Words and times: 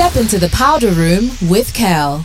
Step 0.00 0.16
into 0.16 0.38
the 0.38 0.48
powder 0.48 0.92
room 0.92 1.30
with 1.42 1.74
Kel. 1.74 2.24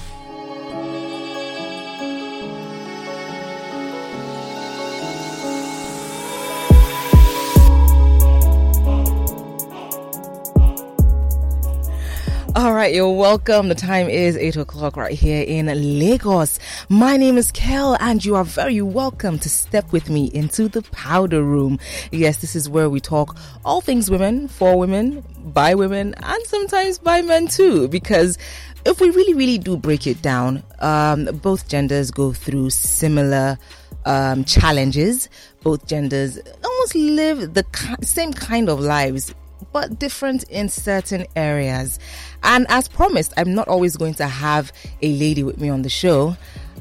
Right, 12.86 12.94
you're 12.94 13.10
welcome. 13.10 13.68
The 13.68 13.74
time 13.74 14.08
is 14.10 14.38
8 14.38 14.58
o'clock 14.58 14.96
right 14.96 15.18
here 15.18 15.42
in 15.42 15.66
Lagos. 15.66 16.60
My 16.88 17.18
name 17.18 17.36
is 17.36 17.52
Kel, 17.52 17.98
and 18.00 18.24
you 18.24 18.36
are 18.36 18.44
very 18.44 18.80
welcome 18.80 19.40
to 19.40 19.50
step 19.50 19.92
with 19.92 20.08
me 20.08 20.26
into 20.36 20.68
the 20.68 20.84
powder 20.84 21.42
room. 21.42 21.80
Yes, 22.12 22.42
this 22.42 22.56
is 22.56 22.70
where 22.70 22.88
we 22.88 23.00
talk 23.00 23.36
all 23.64 23.82
things 23.82 24.12
women, 24.12 24.48
for 24.48 24.78
women, 24.78 25.24
by 25.46 25.74
women, 25.74 26.14
and 26.22 26.44
sometimes 26.46 27.00
by 27.00 27.24
men 27.24 27.48
too. 27.48 27.88
Because 27.88 28.38
if 28.86 29.02
we 29.02 29.10
really, 29.10 29.34
really 29.34 29.58
do 29.58 29.78
break 29.78 30.06
it 30.06 30.22
down, 30.22 30.62
um, 30.78 31.26
both 31.42 31.68
genders 31.68 32.12
go 32.12 32.34
through 32.34 32.70
similar 32.70 33.58
um, 34.06 34.44
challenges. 34.44 35.28
Both 35.64 35.88
genders 35.88 36.38
almost 36.64 36.94
live 36.94 37.56
the 37.56 37.66
same 38.04 38.32
kind 38.32 38.70
of 38.70 38.80
lives 38.80 39.34
but 39.76 40.00
different 40.00 40.44
in 40.44 40.70
certain 40.70 41.26
areas. 41.36 42.00
And 42.44 42.66
as 42.70 42.88
promised, 42.88 43.34
I'm 43.36 43.54
not 43.54 43.68
always 43.68 43.98
going 43.98 44.14
to 44.14 44.26
have 44.26 44.72
a 45.02 45.12
lady 45.12 45.44
with 45.44 45.60
me 45.60 45.68
on 45.68 45.82
the 45.82 45.90
show. 45.90 46.38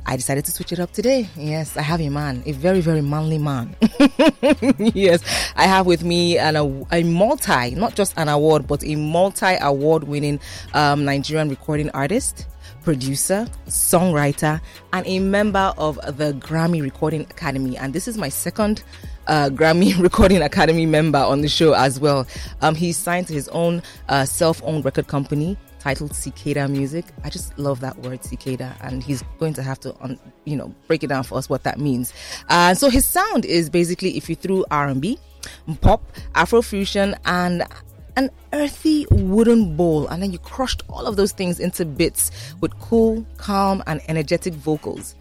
I 0.07 0.15
decided 0.15 0.45
to 0.45 0.53
switch 0.53 0.71
it 0.71 0.79
up 0.79 0.93
today. 0.93 1.29
Yes, 1.37 1.77
I 1.77 1.83
have 1.83 2.01
a 2.01 2.09
man, 2.09 2.45
a 2.47 2.53
very, 2.53 2.81
very 2.81 3.01
manly 3.03 3.39
man. 3.39 3.75
yes, 4.79 5.25
I 5.57 5.65
have 5.65 5.87
with 5.87 6.05
me 6.05 6.39
an, 6.39 6.55
a, 6.55 6.65
a 6.93 7.03
multi, 7.03 7.75
not 7.75 7.97
just 7.97 8.15
an 8.17 8.29
award, 8.29 8.69
but 8.69 8.85
a 8.85 8.95
multi 8.95 9.57
award 9.61 10.05
winning 10.05 10.39
um, 10.73 11.05
Nigerian 11.05 11.49
recording 11.49 11.91
artist 11.91 12.47
producer, 12.85 13.49
songwriter, 13.67 14.61
and 14.93 15.07
a 15.07 15.19
member 15.19 15.73
of 15.79 15.97
the 16.19 16.35
Grammy 16.35 16.83
Recording 16.83 17.23
Academy. 17.23 17.77
And 17.79 17.95
this 17.95 18.07
is 18.07 18.19
my 18.19 18.29
second 18.29 18.85
uh, 19.27 19.51
Grammy 19.51 19.99
Recording 20.03 20.43
Academy 20.43 20.87
member 20.87 21.19
on 21.19 21.41
the 21.41 21.49
show 21.49 21.75
as 21.75 22.01
well. 22.01 22.27
Um, 22.61 22.75
he's 22.75 22.97
signed 22.97 23.27
to 23.29 23.33
his 23.33 23.49
own 23.49 23.83
uh, 24.09 24.25
self-owned 24.25 24.85
record 24.85 25.07
company 25.07 25.57
titled 25.85 26.15
Cicada 26.15 26.67
Music. 26.67 27.05
I 27.25 27.31
just 27.31 27.57
love 27.59 27.81
that 27.81 27.99
word, 27.99 28.25
cicada, 28.25 28.75
and 28.81 29.03
he's 29.03 29.23
going 29.39 29.53
to 29.53 29.63
have 29.63 29.79
to, 29.81 29.95
um, 30.01 30.19
you 30.45 30.57
know, 30.57 30.75
break 30.87 31.05
it 31.05 31.09
down 31.09 31.25
for 31.25 31.37
us 31.37 31.51
what 31.51 31.63
that 31.65 31.79
means. 31.79 32.13
Uh, 32.49 32.75
so 32.75 32.89
his 32.89 33.07
sound 33.07 33.45
is 33.45 33.69
basically 33.69 34.17
if 34.17 34.31
you 34.31 34.35
threw 34.35 34.65
R&B, 34.71 35.19
pop, 35.83 36.03
Afrofusion, 36.35 37.19
and 37.27 37.65
an 38.17 38.31
earthy 38.55 39.07
wooden 39.11 39.77
bowl, 39.77 40.07
and 40.09 40.23
then 40.23 40.33
you 40.33 40.39
crushed 40.39 40.83
all 40.89 41.07
of 41.07 41.17
those 41.17 41.33
things 41.33 41.61
into 41.61 41.85
bits 41.85 42.31
with 42.63 42.79
cool, 42.81 43.27
calm, 43.37 43.83
and 43.87 44.01
energetic 44.09 44.55
vocals. 44.55 45.15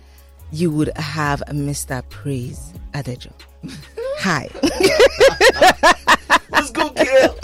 You 0.54 0.72
would 0.72 0.96
have 0.98 1.44
Mr. 1.50 2.08
Praise 2.10 2.74
Adejo. 2.94 3.34
Hi. 4.20 4.50
Let's 6.52 6.72
go, 6.72 6.90
Kel. 6.92 7.38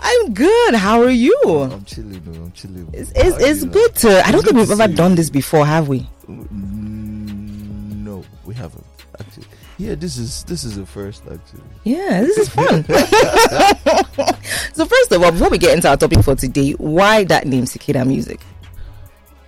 I'm 0.00 0.34
good. 0.34 0.74
How 0.74 1.00
are 1.02 1.10
you? 1.10 1.34
I'm 1.46 1.84
chilling, 1.84 2.22
though. 2.24 2.42
I'm 2.44 2.52
chilling. 2.52 2.88
It's, 2.92 3.12
it's, 3.14 3.36
it's 3.42 3.62
you? 3.64 3.70
good 3.70 3.94
to. 3.96 4.26
I 4.26 4.30
don't 4.32 4.42
think 4.44 4.56
we've 4.56 4.70
ever 4.70 4.88
done 4.92 5.14
this 5.14 5.30
before, 5.30 5.66
have 5.66 5.88
we? 5.88 6.00
Mm, 6.28 8.04
No, 8.04 8.24
we 8.44 8.54
haven't 8.54 8.84
actually. 9.20 9.44
Yeah, 9.78 9.94
this 9.94 10.16
is 10.16 10.44
this 10.44 10.64
is 10.64 10.76
the 10.76 10.86
first 10.86 11.22
actually. 11.24 11.62
Yeah, 11.84 12.20
this 12.22 12.36
is 12.38 12.48
fun. 12.48 12.84
so 14.74 14.84
first 14.86 15.12
of 15.12 15.22
all, 15.22 15.32
before 15.32 15.50
we 15.50 15.58
get 15.58 15.74
into 15.74 15.88
our 15.88 15.96
topic 15.96 16.22
for 16.24 16.34
today, 16.34 16.72
why 16.72 17.24
that 17.24 17.46
name 17.46 17.66
Cicada 17.66 18.04
Music? 18.04 18.40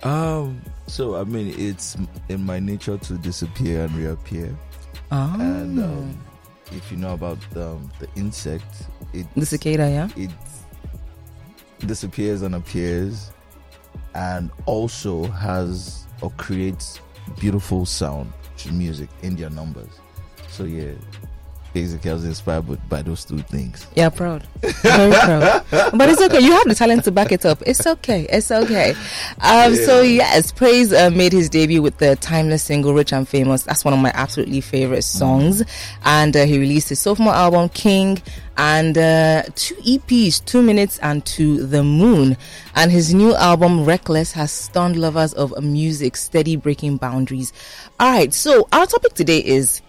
Um, 0.03 0.61
so 0.87 1.15
I 1.15 1.23
mean, 1.23 1.53
it's 1.57 1.95
in 2.29 2.43
my 2.45 2.59
nature 2.59 2.97
to 2.97 3.13
disappear 3.17 3.83
and 3.85 3.93
reappear, 3.95 4.55
Oh, 5.11 5.35
and 5.39 5.77
um, 5.79 6.17
if 6.71 6.89
you 6.89 6.97
know 6.97 7.13
about 7.13 7.37
um, 7.57 7.91
the 7.99 8.07
insect, 8.15 8.87
it 9.13 9.27
the 9.35 9.45
cicada, 9.45 9.89
yeah. 9.89 10.09
it 10.15 10.31
disappears 11.85 12.43
and 12.43 12.55
appears, 12.55 13.31
and 14.15 14.49
also 14.65 15.25
has 15.25 16.05
or 16.21 16.31
creates 16.31 17.01
beautiful 17.39 17.85
sound, 17.85 18.31
which 18.53 18.67
is 18.67 18.71
music 18.71 19.09
in 19.21 19.35
their 19.35 19.49
numbers. 19.49 19.99
So 20.47 20.63
yeah, 20.63 20.93
basically, 21.73 22.11
I 22.11 22.13
was 22.13 22.25
inspired 22.25 22.67
by, 22.67 22.75
by 22.89 23.01
those 23.01 23.25
two 23.25 23.39
things. 23.39 23.87
Yeah, 23.95 24.09
proud. 24.09 24.43
Very 24.61 25.11
proud. 25.11 25.63
But 25.69 26.09
it's 26.09 26.21
okay. 26.21 26.39
You 26.39 26.51
have 26.53 26.65
the 26.65 26.75
talent 26.75 27.03
to 27.05 27.11
back 27.11 27.31
it 27.31 27.45
up. 27.45 27.61
It's 27.65 27.85
okay. 27.85 28.27
It's 28.29 28.51
okay. 28.51 28.93
Um, 29.41 29.75
So, 29.75 30.01
yes, 30.01 30.51
Praiz 30.51 30.93
uh, 30.93 31.09
made 31.09 31.31
his 31.33 31.49
debut 31.49 31.81
with 31.81 31.97
the 31.97 32.15
timeless 32.17 32.63
single 32.63 32.93
Rich 32.93 33.13
and 33.13 33.27
Famous. 33.27 33.63
That's 33.63 33.83
one 33.85 33.93
of 33.93 33.99
my 33.99 34.11
absolutely 34.13 34.61
favorite 34.61 35.03
songs. 35.03 35.63
And 36.05 36.35
uh, 36.35 36.45
he 36.45 36.57
released 36.59 36.89
his 36.89 36.99
sophomore 36.99 37.33
album, 37.33 37.69
King, 37.69 38.21
and 38.57 38.97
uh, 38.97 39.43
two 39.55 39.75
EPs, 39.75 40.43
Two 40.45 40.61
Minutes 40.61 40.99
and 40.99 41.25
To 41.25 41.65
the 41.65 41.83
Moon. 41.83 42.37
And 42.75 42.91
his 42.91 43.13
new 43.13 43.33
album, 43.35 43.85
Reckless, 43.85 44.31
has 44.33 44.51
stunned 44.51 44.97
lovers 44.97 45.33
of 45.33 45.53
music, 45.63 46.15
steady 46.17 46.55
breaking 46.55 46.97
boundaries. 46.97 47.53
All 47.99 48.11
right. 48.11 48.33
So, 48.33 48.67
our 48.71 48.85
topic 48.85 49.13
today 49.13 49.39
is 49.39 49.81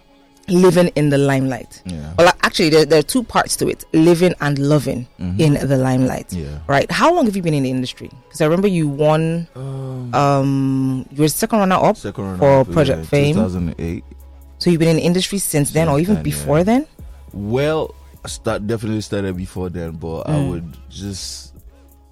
living 0.47 0.87
in 0.95 1.09
the 1.09 1.17
limelight. 1.17 1.81
Yeah. 1.85 2.13
Well, 2.17 2.31
actually, 2.43 2.69
there, 2.69 2.85
there 2.85 2.99
are 2.99 3.03
two 3.03 3.23
parts 3.23 3.55
to 3.57 3.67
it: 3.67 3.85
living 3.93 4.33
and 4.41 4.59
loving 4.59 5.07
in 5.19 5.53
the 5.53 5.77
limelight. 5.77 6.29
Mm-hmm. 6.29 6.43
Yeah. 6.43 6.59
Right. 6.67 6.89
How 6.91 7.13
long 7.13 7.25
have 7.25 7.35
you 7.35 7.41
been 7.41 7.53
in 7.53 7.63
the 7.63 7.69
industry? 7.71 8.09
Because 8.27 8.41
I 8.41 8.45
remember 8.45 8.67
you 8.67 8.87
won. 8.87 9.47
Um, 9.55 10.13
Um, 10.13 11.05
you 11.11 11.21
were 11.23 11.27
second 11.29 11.59
runner 11.59 11.75
up 11.75 11.97
second 11.97 12.23
round 12.23 12.39
for 12.39 12.59
of, 12.61 12.71
Project 12.71 12.99
yeah, 12.99 13.05
Fame. 13.05 13.35
2008. 13.35 14.03
So 14.59 14.69
you've 14.69 14.79
been 14.79 14.89
in 14.89 14.97
the 14.97 15.01
industry 15.03 15.39
since 15.39 15.71
then, 15.71 15.87
or 15.89 15.99
even 15.99 16.15
then, 16.15 16.23
before 16.23 16.57
yeah. 16.59 16.63
then. 16.63 16.87
Well, 17.33 17.93
I 18.23 18.27
start 18.29 18.67
definitely 18.67 19.01
started 19.01 19.35
before 19.35 19.69
then, 19.69 19.91
but 19.91 20.29
I 20.29 20.33
Mm. 20.33 20.49
would 20.49 20.77
just 20.89 21.53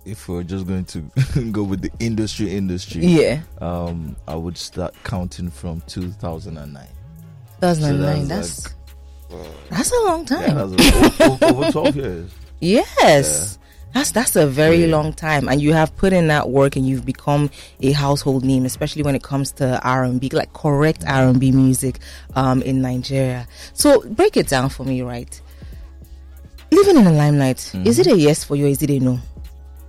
if 0.03 0.27
we're 0.27 0.41
just 0.43 0.65
going 0.65 0.83
to 0.85 0.99
go 1.51 1.61
with 1.63 1.81
the 1.81 1.91
industry 1.99 2.55
industry, 2.55 3.05
Yeah, 3.05 3.41
um, 3.61 4.15
I 4.27 4.33
would 4.35 4.57
start 4.57 4.95
counting 5.03 5.49
from 5.51 5.81
2009. 5.87 6.87
2009. 7.61 8.21
So 8.21 8.27
that's 8.27 8.63
that's 8.63 8.75
uh, 9.31 9.51
that's 9.69 9.91
a 9.91 9.99
long 10.05 10.27
Yeah, 10.29 10.53
time. 10.53 10.69
that's 10.77 11.21
over, 11.21 11.45
over 11.45 11.71
12 11.71 11.95
years. 11.95 12.31
yes. 12.59 13.57
That's 13.93 14.11
that's 14.11 14.35
a 14.37 14.47
very 14.47 14.85
Yeah. 14.85 14.95
long 14.95 15.11
time, 15.11 15.49
and 15.49 15.61
you 15.61 15.73
have 15.73 15.95
put 15.97 16.13
in 16.13 16.27
that 16.27 16.49
work, 16.49 16.77
and 16.77 16.87
you've 16.87 17.05
become 17.05 17.49
a 17.81 17.91
household 17.91 18.45
name, 18.45 18.65
especially 18.65 19.03
when 19.03 19.15
it 19.15 19.23
comes 19.23 19.51
to 19.53 19.81
R 19.83 20.05
and 20.05 20.19
B, 20.19 20.29
like 20.31 20.53
correct 20.53 21.03
R 21.05 21.27
and 21.27 21.39
B 21.39 21.51
music, 21.51 21.99
um, 22.35 22.61
in 22.61 22.81
Nigeria. 22.81 23.47
So 23.73 24.01
break 24.07 24.37
it 24.37 24.47
down 24.47 24.69
for 24.69 24.85
me, 24.85 25.01
right? 25.01 25.41
Living 26.71 26.95
in 26.95 27.03
the 27.03 27.11
limelight, 27.11 27.57
is 27.57 27.73
mm-hmm. 27.73 27.89
it 27.89 28.07
a 28.07 28.17
yes 28.17 28.45
for 28.45 28.55
you, 28.55 28.65
or 28.67 28.69
is 28.69 28.81
it 28.81 28.89
a 28.89 28.99
no? 28.99 29.19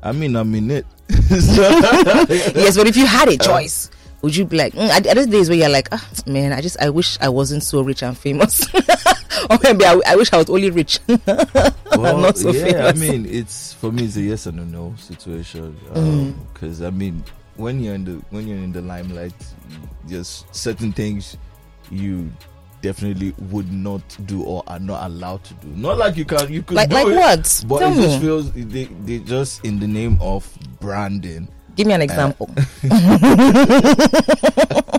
I 0.03 0.11
mean, 0.11 0.35
I'm 0.35 0.53
in 0.57 0.71
it. 0.73 0.87
yes, 1.31 2.77
but 2.77 2.89
if 2.89 2.97
you 2.97 3.07
had 3.07 3.29
a 3.29 3.35
uh, 3.35 3.39
choice, 3.39 3.89
would 4.23 4.37
you 4.37 4.45
be 4.45 4.57
like, 4.57 4.73
mm, 4.73 4.89
are 4.89 5.27
days 5.27 5.49
where 5.49 5.59
you're 5.59 5.69
like, 5.69 5.89
ah, 5.93 6.09
man, 6.27 6.53
I 6.53 6.61
just, 6.61 6.81
I 6.81 6.91
wish 6.91 7.19
I 7.21 7.29
wasn't 7.29 7.63
so 7.65 7.83
rich 7.83 8.03
and 8.03 8.17
famous, 8.17 8.73
or 9.51 9.59
maybe 9.63 9.85
I, 9.85 10.01
I 10.07 10.17
wish 10.17 10.33
I 10.33 10.37
was 10.37 10.49
only 10.49 10.71
rich. 10.71 11.01
well, 11.27 12.19
not 12.19 12.39
so 12.39 12.53
yeah, 12.53 12.87
I 12.87 12.93
mean, 12.93 13.27
it's 13.27 13.73
for 13.75 13.91
me, 13.91 14.05
it's 14.05 14.17
a 14.17 14.23
yes 14.23 14.47
and 14.47 14.61
a 14.61 14.65
no 14.65 14.95
situation. 14.97 15.77
Mm. 15.93 16.35
Because 16.53 16.83
I 16.83 16.91
mean, 16.91 17.25
when 17.57 17.81
you're 17.83 17.95
in 17.95 18.05
the 18.05 18.23
when 18.31 18.47
you're 18.47 18.59
in 18.59 18.73
the 18.73 18.83
limelight, 18.83 19.35
just 20.07 20.53
certain 20.55 20.93
things 20.93 21.37
you 21.91 22.31
definitely 22.81 23.33
would 23.51 23.73
not 23.73 24.03
do 24.27 24.43
or 24.43 24.63
are 24.67 24.79
not 24.79 25.07
allowed 25.07 25.43
to 25.45 25.55
do. 25.55 25.69
Not 25.69 25.99
like 25.99 26.17
you 26.17 26.25
can, 26.25 26.53
you 26.53 26.63
could 26.63 26.77
like, 26.77 26.91
do 26.91 26.95
like 26.97 27.07
it, 27.07 27.15
what? 27.17 27.65
But 27.69 27.79
Tell 27.79 27.93
it 27.93 27.97
me. 27.97 28.03
just 28.03 28.21
feels 28.21 28.53
they, 28.53 28.85
they 28.85 29.19
just 29.21 29.65
in 29.65 29.79
the 29.79 29.87
name 29.87 30.19
of 30.21 30.49
branding. 30.81 31.49
Give 31.77 31.87
me 31.87 31.95
an 31.95 32.03
example. 32.03 32.51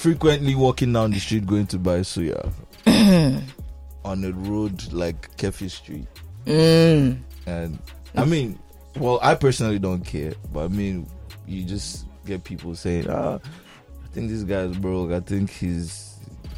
frequently 0.00 0.54
walking 0.54 0.94
down 0.94 1.10
the 1.10 1.18
street 1.18 1.46
going 1.46 1.66
to 1.66 1.78
buy 1.78 2.00
suya 2.00 2.50
on 4.04 4.24
a 4.24 4.32
road 4.32 4.90
like 4.94 5.36
Keffi 5.36 5.70
Street. 5.70 6.06
mm. 6.46 7.18
And 7.46 7.78
I 8.16 8.24
mean, 8.24 8.58
well, 8.96 9.20
I 9.22 9.34
personally 9.34 9.78
don't 9.78 10.02
care, 10.02 10.32
but 10.54 10.64
I 10.64 10.68
mean, 10.68 11.06
you 11.46 11.64
just 11.64 12.06
get 12.24 12.44
people 12.44 12.74
saying, 12.74 13.10
ah, 13.10 13.34
I 13.36 14.06
think 14.12 14.30
this 14.30 14.42
guy's 14.42 14.74
broke. 14.76 15.12
I 15.12 15.20
think 15.20 15.50
he's 15.50 16.09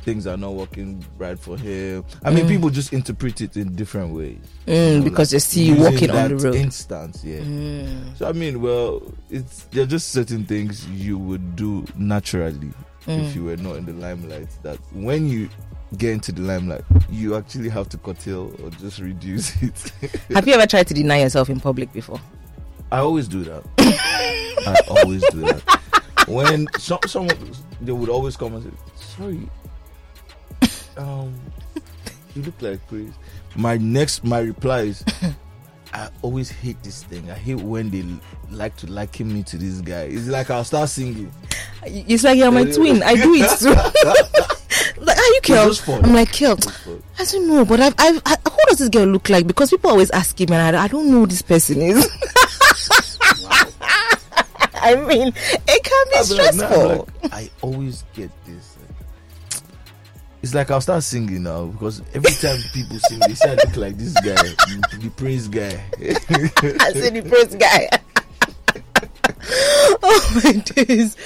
things 0.02 0.26
are 0.26 0.37
not 0.37 0.54
working 0.54 1.04
right 1.19 1.38
for 1.38 1.56
him. 1.56 2.04
I 2.25 2.31
mean, 2.31 2.46
people 2.49 2.70
just 2.70 2.93
interpret 2.93 3.40
it 3.40 3.56
in 3.56 3.75
different 3.75 4.14
ways. 4.14 4.38
Mm, 4.66 4.99
know, 4.99 5.04
because 5.04 5.28
like 5.32 5.37
they 5.37 5.38
see 5.40 5.64
you 5.64 5.76
walking 5.76 6.10
on 6.10 6.28
the 6.31 6.37
that 6.37 6.44
road. 6.44 6.54
Instance, 6.54 7.22
yeah. 7.25 7.38
Mm. 7.40 8.16
So 8.16 8.28
I 8.28 8.32
mean, 8.32 8.60
well, 8.60 9.02
it's 9.31 9.64
there 9.70 9.84
are 9.84 9.87
just 9.87 10.08
certain 10.08 10.44
things 10.44 10.87
you 10.88 11.19
would 11.19 11.56
do 11.56 11.84
naturally 11.96 12.70
Mm. 13.06 13.26
if 13.26 13.34
you 13.34 13.43
were 13.43 13.56
not 13.56 13.75
in 13.76 13.84
the 13.87 13.93
limelight. 13.94 14.46
That 14.62 14.78
when 14.93 15.26
you 15.26 15.49
get 15.99 16.12
into 16.12 16.31
the 16.31 16.43
limelight, 16.43 16.84
you 17.10 17.34
actually 17.34 17.69
have 17.69 17.88
to 17.88 17.99
curtail 17.99 18.54
or 18.62 18.70
just 18.70 19.00
reduce 19.00 19.60
it. 19.62 19.93
Have 20.32 20.46
you 20.46 20.54
ever 20.54 20.66
tried 20.66 20.87
to 20.87 20.94
deny 20.94 21.20
yourself 21.20 21.50
in 21.50 21.58
public 21.58 21.93
before? 21.93 22.20
I 22.93 22.99
always 22.99 23.26
do 23.26 23.43
that. 23.43 23.64
I 23.78 24.76
always 24.88 25.22
do 25.31 25.40
that. 25.40 25.81
When 26.28 26.69
some 26.78 27.00
someone 27.06 27.37
they 27.81 27.90
would 27.90 28.08
always 28.08 28.37
come 28.37 28.54
and 28.54 28.62
say, 28.62 28.70
"Sorry, 29.16 29.49
um, 30.97 31.35
you 32.35 32.43
look 32.43 32.61
like 32.61 32.87
Chris." 32.89 33.11
My 33.56 33.77
next 33.77 34.25
my 34.25 34.41
reply 34.41 34.81
is, 34.83 35.05
"I 35.93 36.09
always 36.23 36.50
hate 36.50 36.83
this 36.83 37.05
thing. 37.05 37.31
I 37.31 37.35
hate 37.35 37.61
when 37.61 37.91
they 37.91 38.05
like 38.50 38.77
to 38.79 38.87
liken 38.91 39.33
me 39.33 39.43
to 39.44 39.56
this 39.59 39.81
guy. 39.81 40.03
It's 40.03 40.29
like 40.29 40.50
I'll 40.50 40.65
start 40.65 40.89
singing. 40.89 41.33
It's 41.85 42.25
like 42.25 42.39
you're 42.39 42.50
my 42.50 42.65
twin. 42.73 43.03
I 43.03 43.15
do 43.15 43.35
it 43.35 43.59
too. 43.59 43.71
like, 45.03 45.17
are 45.17 45.27
you 45.35 45.41
Kel? 45.43 45.73
I'm 45.89 46.15
like 46.15 46.33
Kel. 46.33 46.59
I 47.19 47.25
don't 47.25 47.49
know, 47.49 47.65
but 47.65 47.81
I've, 47.81 47.95
I've, 47.99 48.23
I, 48.25 48.37
who 48.45 48.59
does 48.69 48.79
this 48.79 48.88
girl 48.88 49.06
look 49.06 49.29
like? 49.29 49.47
Because 49.47 49.71
people 49.71 49.91
always 49.91 50.11
ask 50.11 50.41
him, 50.41 50.53
and 50.53 50.77
I, 50.77 50.85
I 50.85 50.88
don't 50.88 51.11
know 51.11 51.21
who 51.21 51.27
this 51.27 51.43
person 51.43 51.81
is. 51.81 52.09
I 54.85 54.97
mean, 54.97 55.29
it 55.29 55.85
can 55.85 56.06
be 56.11 56.17
I'll 56.17 56.27
be 56.29 56.35
like, 56.35 56.55
nah, 56.56 56.67
stressful. 56.67 56.91
I'm 56.91 56.99
like, 57.23 57.33
I 57.33 57.50
always 57.61 58.05
get 58.15 58.31
this. 58.45 58.77
like, 58.79 59.06
it's 60.43 60.55
like 60.55 60.71
I'll 60.71 60.81
start 60.81 61.03
singing 61.03 61.44
now 61.44 61.67
because 61.67 62.03
every 62.15 62.33
time 62.33 62.59
people 62.73 62.99
sing, 62.99 63.21
they 63.21 63.35
say 63.35 63.50
I 63.50 63.55
look 63.55 63.77
like 63.77 63.97
this 63.97 64.12
guy, 64.15 64.35
the, 64.35 65.12
praise 65.17 65.49
guy. 65.49 65.83
I 66.81 66.93
said 66.93 67.15
the 67.15 67.23
first 67.29 67.59
guy. 67.59 67.89
oh 70.03 70.41
my 70.44 70.53
days. 70.53 71.17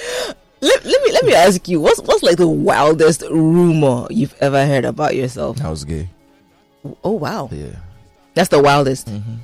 Let, 0.59 0.85
let 0.85 1.03
me 1.03 1.11
let 1.11 1.25
me 1.25 1.33
ask 1.33 1.67
you, 1.67 1.79
what's 1.79 2.01
what's 2.01 2.23
like 2.23 2.37
the 2.37 2.47
wildest 2.47 3.23
rumor 3.29 4.07
you've 4.09 4.35
ever 4.39 4.65
heard 4.65 4.85
about 4.85 5.15
yourself? 5.15 5.61
I 5.63 5.69
was 5.69 5.83
gay. 5.83 6.09
Oh 7.03 7.11
wow, 7.11 7.49
Yeah. 7.51 7.75
that's 8.33 8.49
the 8.49 8.61
wildest. 8.61 9.07
Mm-hmm. 9.07 9.35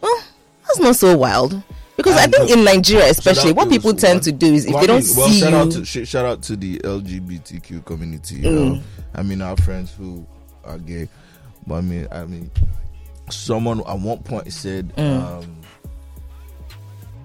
Well, 0.00 0.22
that's 0.66 0.78
not 0.80 0.96
so 0.96 1.16
wild 1.16 1.62
because 1.98 2.16
I 2.16 2.26
think 2.28 2.48
in 2.50 2.64
Nigeria, 2.64 3.10
especially, 3.10 3.52
what 3.52 3.68
people 3.68 3.92
tend 3.92 4.14
one- 4.18 4.22
to 4.22 4.32
do 4.32 4.54
is 4.54 4.64
if 4.64 4.72
Well, 4.72 4.80
they 4.80 4.86
don't 4.86 5.04
well, 5.16 5.28
see 5.28 5.40
shout 5.40 5.50
you, 5.50 5.56
out 5.58 5.70
to 5.72 5.84
sh- 5.84 6.08
shout 6.08 6.24
out 6.24 6.40
to 6.44 6.56
the 6.56 6.78
LGBTQ 6.78 7.84
community. 7.84 8.36
You 8.36 8.42
Mm. 8.48 8.54
know, 8.76 8.80
I 9.14 9.22
mean, 9.22 9.42
our 9.42 9.56
friends 9.58 9.92
who 9.92 10.24
are 10.64 10.78
gay, 10.78 11.08
but 11.66 11.74
I 11.74 11.80
mean, 11.82 12.08
I 12.10 12.24
mean, 12.24 12.50
someone 13.30 13.80
at 13.80 13.98
one 13.98 14.18
point 14.18 14.50
said, 14.52 14.94
Mm. 14.96 15.22
um, 15.42 15.56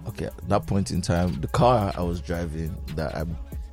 okay, 0.08 0.26
at 0.26 0.50
that 0.50 0.66
point 0.66 0.92
in 0.92 1.02
time, 1.02 1.40
the 1.40 1.48
car 1.48 1.94
I 1.96 2.02
was 2.02 2.20
driving 2.20 2.76
that 2.96 3.16
I 3.16 3.24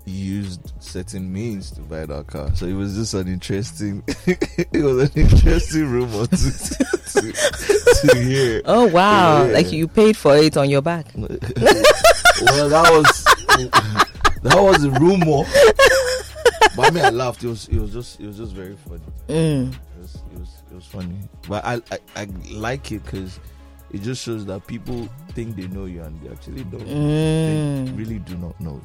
used 0.07 0.73
certain 0.81 1.33
means 1.33 1.71
to 1.73 1.81
buy 1.83 2.07
that 2.07 2.27
car, 2.27 2.51
so 2.55 2.67
it 2.67 2.73
was 2.75 2.95
just 2.97 3.15
an 3.15 3.29
interesting, 3.29 4.03
it 4.27 4.83
was 4.85 5.09
an 5.11 5.13
interesting 5.15 5.87
rumor 5.91 6.27
to 6.27 6.37
to, 6.37 7.33
to 8.09 8.19
hear. 8.23 8.63
oh 8.65 8.87
wow, 8.89 9.45
Yeah. 9.47 9.53
like 9.53 9.73
you 9.73 9.87
paid 9.89 10.17
for 10.17 10.37
it 10.37 10.57
on 10.57 10.69
your 10.71 10.83
back. 10.83 11.07
well, 11.15 11.29
that 12.69 12.91
was 12.91 13.25
that 14.43 14.57
was 14.57 14.85
a 14.85 14.91
rumor. 14.93 15.45
But 16.77 16.87
I 16.87 16.91
mean, 16.91 17.05
I 17.05 17.11
laughed. 17.11 17.43
It 17.45 17.49
was 17.49 17.69
it 17.69 17.79
was 17.79 17.93
just 17.93 18.21
it 18.21 18.27
was 18.27 18.37
just 18.37 18.53
very 18.55 18.77
funny. 18.89 19.03
Mm. 19.29 19.73
It 19.73 19.79
was 20.01 20.15
it 20.15 20.39
was, 20.39 20.49
it 20.71 20.75
was 20.75 20.87
funny. 20.87 21.17
But 21.49 21.65
I 21.65 21.75
I, 21.91 21.99
I 22.17 22.29
like 22.53 22.93
it 22.93 23.05
because 23.05 23.39
it 23.93 24.03
just 24.03 24.23
shows 24.23 24.47
that 24.47 24.67
people 24.67 25.09
think 25.33 25.57
they 25.57 25.67
know 25.67 25.87
you 25.87 26.03
and 26.03 26.21
they 26.23 26.31
actually 26.31 26.63
don't. 26.65 26.81
Mm. 26.87 27.87
They 27.87 27.93
really 27.93 28.19
do 28.21 28.37
not 28.37 28.59
know. 28.61 28.81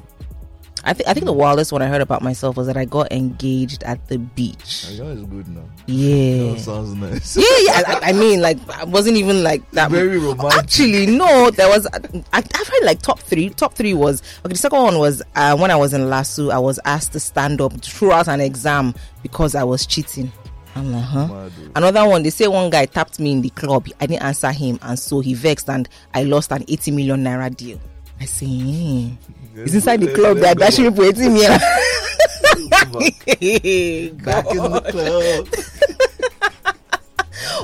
I 0.84 0.92
think 0.92 1.08
I 1.08 1.14
think 1.14 1.26
the 1.26 1.32
wildest 1.32 1.72
one 1.72 1.82
I 1.82 1.86
heard 1.86 2.00
about 2.00 2.22
myself 2.22 2.56
was 2.56 2.66
that 2.68 2.76
I 2.76 2.84
got 2.84 3.10
engaged 3.10 3.82
at 3.82 4.06
the 4.08 4.18
beach. 4.18 4.86
I 4.88 4.98
know 4.98 5.10
it's 5.10 5.22
good 5.22 5.48
now. 5.48 5.64
Yeah. 5.86 6.52
That 6.52 6.60
sounds 6.60 6.94
nice. 6.94 7.36
yeah, 7.36 7.44
yeah. 7.60 7.98
I, 8.02 8.10
I 8.10 8.12
mean, 8.12 8.40
like, 8.40 8.58
I 8.68 8.84
wasn't 8.84 9.16
even 9.16 9.42
like 9.42 9.68
that. 9.72 9.90
Very 9.90 10.18
romantic. 10.18 10.58
Actually, 10.58 11.06
no. 11.06 11.50
There 11.50 11.68
was. 11.68 11.86
I, 11.92 11.98
I've 12.32 12.68
heard 12.68 12.84
like 12.84 13.02
top 13.02 13.18
three. 13.18 13.48
Top 13.50 13.74
three 13.74 13.94
was 13.94 14.22
okay. 14.44 14.52
The 14.52 14.58
second 14.58 14.82
one 14.82 14.98
was 14.98 15.22
uh, 15.34 15.56
when 15.56 15.70
I 15.70 15.76
was 15.76 15.92
in 15.92 16.02
LASU. 16.02 16.52
I 16.52 16.58
was 16.58 16.78
asked 16.84 17.12
to 17.12 17.20
stand 17.20 17.60
up 17.60 17.72
throughout 17.80 18.28
an 18.28 18.40
exam 18.40 18.94
because 19.22 19.54
I 19.54 19.64
was 19.64 19.86
cheating. 19.86 20.30
I'm 20.76 20.92
like, 20.92 21.04
huh? 21.04 21.28
Oh. 21.30 21.50
Another 21.74 22.06
one, 22.06 22.22
they 22.22 22.30
say 22.30 22.46
one 22.48 22.68
guy 22.68 22.84
tapped 22.84 23.18
me 23.18 23.32
in 23.32 23.40
the 23.40 23.48
club. 23.50 23.88
I 23.98 24.06
didn't 24.06 24.22
answer 24.22 24.52
him, 24.52 24.78
and 24.82 24.98
so 24.98 25.20
he 25.20 25.32
vexed, 25.32 25.70
and 25.70 25.88
I 26.12 26.24
lost 26.24 26.52
an 26.52 26.64
80 26.68 26.90
million 26.90 27.24
naira 27.24 27.54
deal. 27.56 27.80
I 28.20 28.24
say, 28.24 28.46
hmm. 28.46 29.14
It's 29.56 29.74
inside 29.74 30.00
the 30.00 30.12
club 30.14 30.38
that 30.38 30.58
that 30.58 30.72
should 30.74 30.94
be 30.94 31.00
waiting 31.02 31.34
me. 31.34 31.46
Back 34.24 34.46
in 34.50 34.56
the 34.72 34.80
club. 34.90 35.48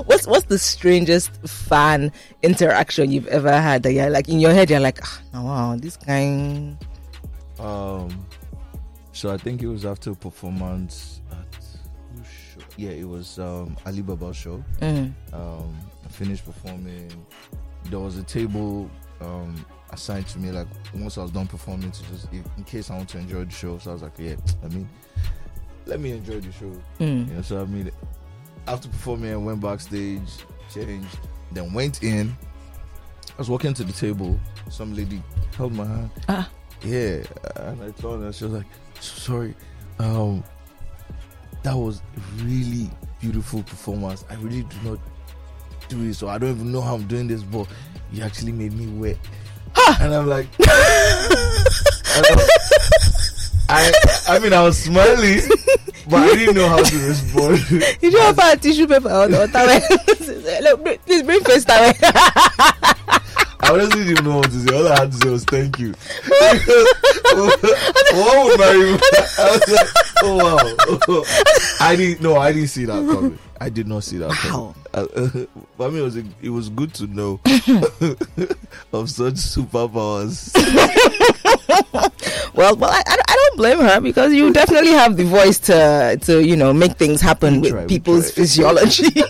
what's 0.06 0.26
what's 0.26 0.46
the 0.46 0.58
strangest 0.58 1.30
fan 1.48 2.12
interaction 2.42 3.10
you've 3.10 3.26
ever 3.28 3.52
had 3.52 3.82
that 3.82 3.92
you're 3.92 4.10
like 4.10 4.28
in 4.28 4.38
your 4.40 4.52
head 4.52 4.70
you're 4.70 4.80
like 4.80 4.98
ah, 5.02 5.20
oh, 5.34 5.44
wow 5.44 5.76
this 5.76 5.96
guy 5.96 6.74
Um, 7.58 8.26
so 9.12 9.32
I 9.32 9.36
think 9.38 9.62
it 9.62 9.68
was 9.68 9.84
after 9.84 10.10
a 10.12 10.14
performance 10.14 11.20
at? 11.30 11.46
Yeah, 12.76 12.90
it 12.90 13.08
was 13.08 13.38
um 13.38 13.76
Alibaba 13.86 14.32
show. 14.34 14.62
mm, 14.80 15.12
Um, 15.32 15.78
I 16.04 16.08
finished 16.08 16.44
performing. 16.44 17.10
There 17.90 18.00
was 18.00 18.18
a 18.18 18.22
table 18.24 18.90
um 19.20 19.64
assigned 19.92 20.26
to 20.28 20.38
me 20.38 20.50
like 20.50 20.66
once 20.94 21.18
I 21.18 21.22
was 21.22 21.30
done 21.30 21.46
performing 21.46 21.90
to 21.92 22.02
just 22.10 22.32
in, 22.32 22.44
in 22.56 22.64
case 22.64 22.90
I 22.90 22.96
want 22.96 23.08
to 23.10 23.18
enjoy 23.18 23.44
the 23.44 23.50
show. 23.50 23.78
So 23.78 23.90
I 23.90 23.92
was 23.94 24.02
like, 24.02 24.12
yeah, 24.18 24.36
I 24.64 24.68
mean, 24.68 24.88
let 25.86 26.00
me 26.00 26.12
enjoy 26.12 26.40
the 26.40 26.52
show. 26.52 26.72
mm, 27.00 27.28
You 27.28 27.34
know, 27.34 27.42
so 27.42 27.60
I 27.62 27.64
mean, 27.66 27.90
after 28.66 28.88
performing, 28.88 29.32
I 29.32 29.36
went 29.36 29.60
backstage, 29.60 30.20
changed, 30.72 31.18
then 31.52 31.72
went 31.72 32.02
in. 32.02 32.34
I 33.30 33.34
was 33.38 33.50
walking 33.50 33.74
to 33.74 33.84
the 33.84 33.92
table. 33.92 34.38
Some 34.70 34.94
lady 34.94 35.22
held 35.56 35.72
my 35.74 35.86
hand. 35.86 36.10
Ah. 36.28 36.50
Yeah, 36.84 37.22
and 37.56 37.82
I 37.82 37.90
told 37.92 38.22
her, 38.22 38.32
she 38.32 38.44
was 38.44 38.54
like, 38.54 38.66
"Sorry, 39.00 39.54
um, 40.00 40.42
that 41.62 41.74
was 41.76 42.02
really 42.38 42.90
beautiful 43.20 43.62
performance. 43.62 44.24
I 44.28 44.34
really 44.34 44.62
do 44.64 44.76
not 44.90 44.98
do 45.88 46.02
it, 46.02 46.14
so 46.14 46.28
I 46.28 46.38
don't 46.38 46.50
even 46.50 46.72
know 46.72 46.80
how 46.80 46.94
I'm 46.96 47.06
doing 47.06 47.28
this, 47.28 47.42
but 47.44 47.68
you 48.12 48.22
actually 48.24 48.52
made 48.52 48.72
me 48.72 48.86
wet." 48.98 49.16
And 50.00 50.14
I'm 50.14 50.26
like, 50.28 50.46
I, 53.68 53.90
I 54.28 54.38
mean, 54.40 54.52
I 54.52 54.62
was 54.62 54.76
smiling, 54.78 55.40
but 56.08 56.16
I 56.28 56.34
didn't 56.34 56.56
know 56.56 56.68
how 56.68 56.82
to 56.82 56.96
respond. 57.08 57.58
you 58.02 58.10
don't 58.10 58.36
have 58.36 58.38
a 58.38 58.56
tissue 58.60 58.86
paper 58.86 59.08
or, 59.08 59.24
or 59.34 59.46
towel 59.48 59.66
Look, 60.62 61.04
please 61.06 61.22
bring 61.22 61.42
face 61.44 61.64
towel 61.64 61.92
I 63.64 63.70
honestly 63.70 64.04
didn't 64.04 64.24
know 64.24 64.36
what 64.38 64.50
to 64.50 64.58
say. 64.60 64.74
All 64.76 64.88
I 64.88 64.98
had 64.98 65.12
to 65.12 65.18
say 65.18 65.30
was 65.30 65.44
thank 65.44 65.78
you. 65.78 65.94
what 66.24 67.58
would 68.44 68.58
my 68.58 68.66
I 69.38 69.50
was 69.52 69.68
like, 69.68 69.88
oh 70.22 70.36
wow. 71.08 71.22
I 71.80 71.96
didn't 71.96 72.20
no, 72.22 72.36
I 72.36 72.52
didn't 72.52 72.68
see 72.68 72.84
that 72.86 73.06
coming. 73.06 73.38
I 73.60 73.68
did 73.70 73.86
not 73.86 74.02
see 74.04 74.18
that 74.18 74.28
Wow. 74.28 74.74
coming. 74.74 74.74
Uh, 74.94 75.06
I 75.80 75.88
mean, 75.88 75.98
it 75.98 76.02
was 76.02 76.16
it 76.16 76.50
was 76.50 76.68
good 76.68 76.92
to 76.94 77.06
know 77.06 77.40
of 78.92 79.08
such 79.10 79.34
superpowers. 79.36 80.52
well 82.54 82.76
well 82.76 82.90
I, 82.90 83.02
I 83.06 83.16
don't- 83.16 83.28
blame 83.56 83.80
her 83.80 84.00
because 84.00 84.32
you 84.32 84.50
definitely 84.50 84.92
have 84.92 85.18
the 85.18 85.24
voice 85.24 85.58
to 85.58 86.18
to 86.22 86.42
you 86.42 86.56
know 86.56 86.72
make 86.72 86.96
things 86.96 87.20
happen 87.20 87.60
with 87.60 87.72
try, 87.72 87.84
people's 87.86 88.30
physiology. 88.30 89.08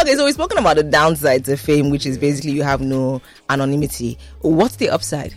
Okay 0.00 0.14
so 0.16 0.24
we've 0.24 0.34
spoken 0.34 0.56
about 0.58 0.76
the 0.76 0.84
downsides 0.84 1.48
of 1.48 1.60
fame 1.60 1.90
which 1.90 2.06
is 2.06 2.16
basically 2.18 2.52
you 2.52 2.62
have 2.62 2.80
no 2.80 3.20
anonymity. 3.50 4.16
What's 4.40 4.76
the 4.76 4.88
upside? 4.88 5.34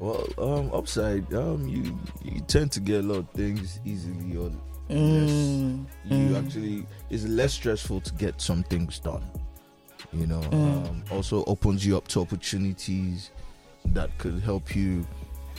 Well, 0.00 0.26
um, 0.38 0.70
upside, 0.74 1.32
um, 1.34 1.68
you 1.68 1.96
you 2.24 2.40
tend 2.42 2.72
to 2.72 2.80
get 2.80 3.04
a 3.04 3.06
lot 3.06 3.18
of 3.18 3.30
things 3.30 3.78
easily, 3.84 4.36
or 4.36 4.50
Mm, 4.90 5.84
less, 6.06 6.18
you 6.18 6.36
actually 6.36 6.86
it's 7.10 7.24
less 7.24 7.52
stressful 7.52 8.00
to 8.00 8.12
get 8.14 8.40
some 8.40 8.62
things 8.64 8.98
done. 8.98 9.22
You 10.12 10.26
know, 10.26 10.40
Mm. 10.40 10.88
um, 10.88 11.02
also 11.10 11.44
opens 11.44 11.84
you 11.84 11.96
up 11.96 12.08
to 12.08 12.20
opportunities 12.20 13.30
that 13.86 14.16
could 14.18 14.40
help 14.40 14.74
you 14.74 15.06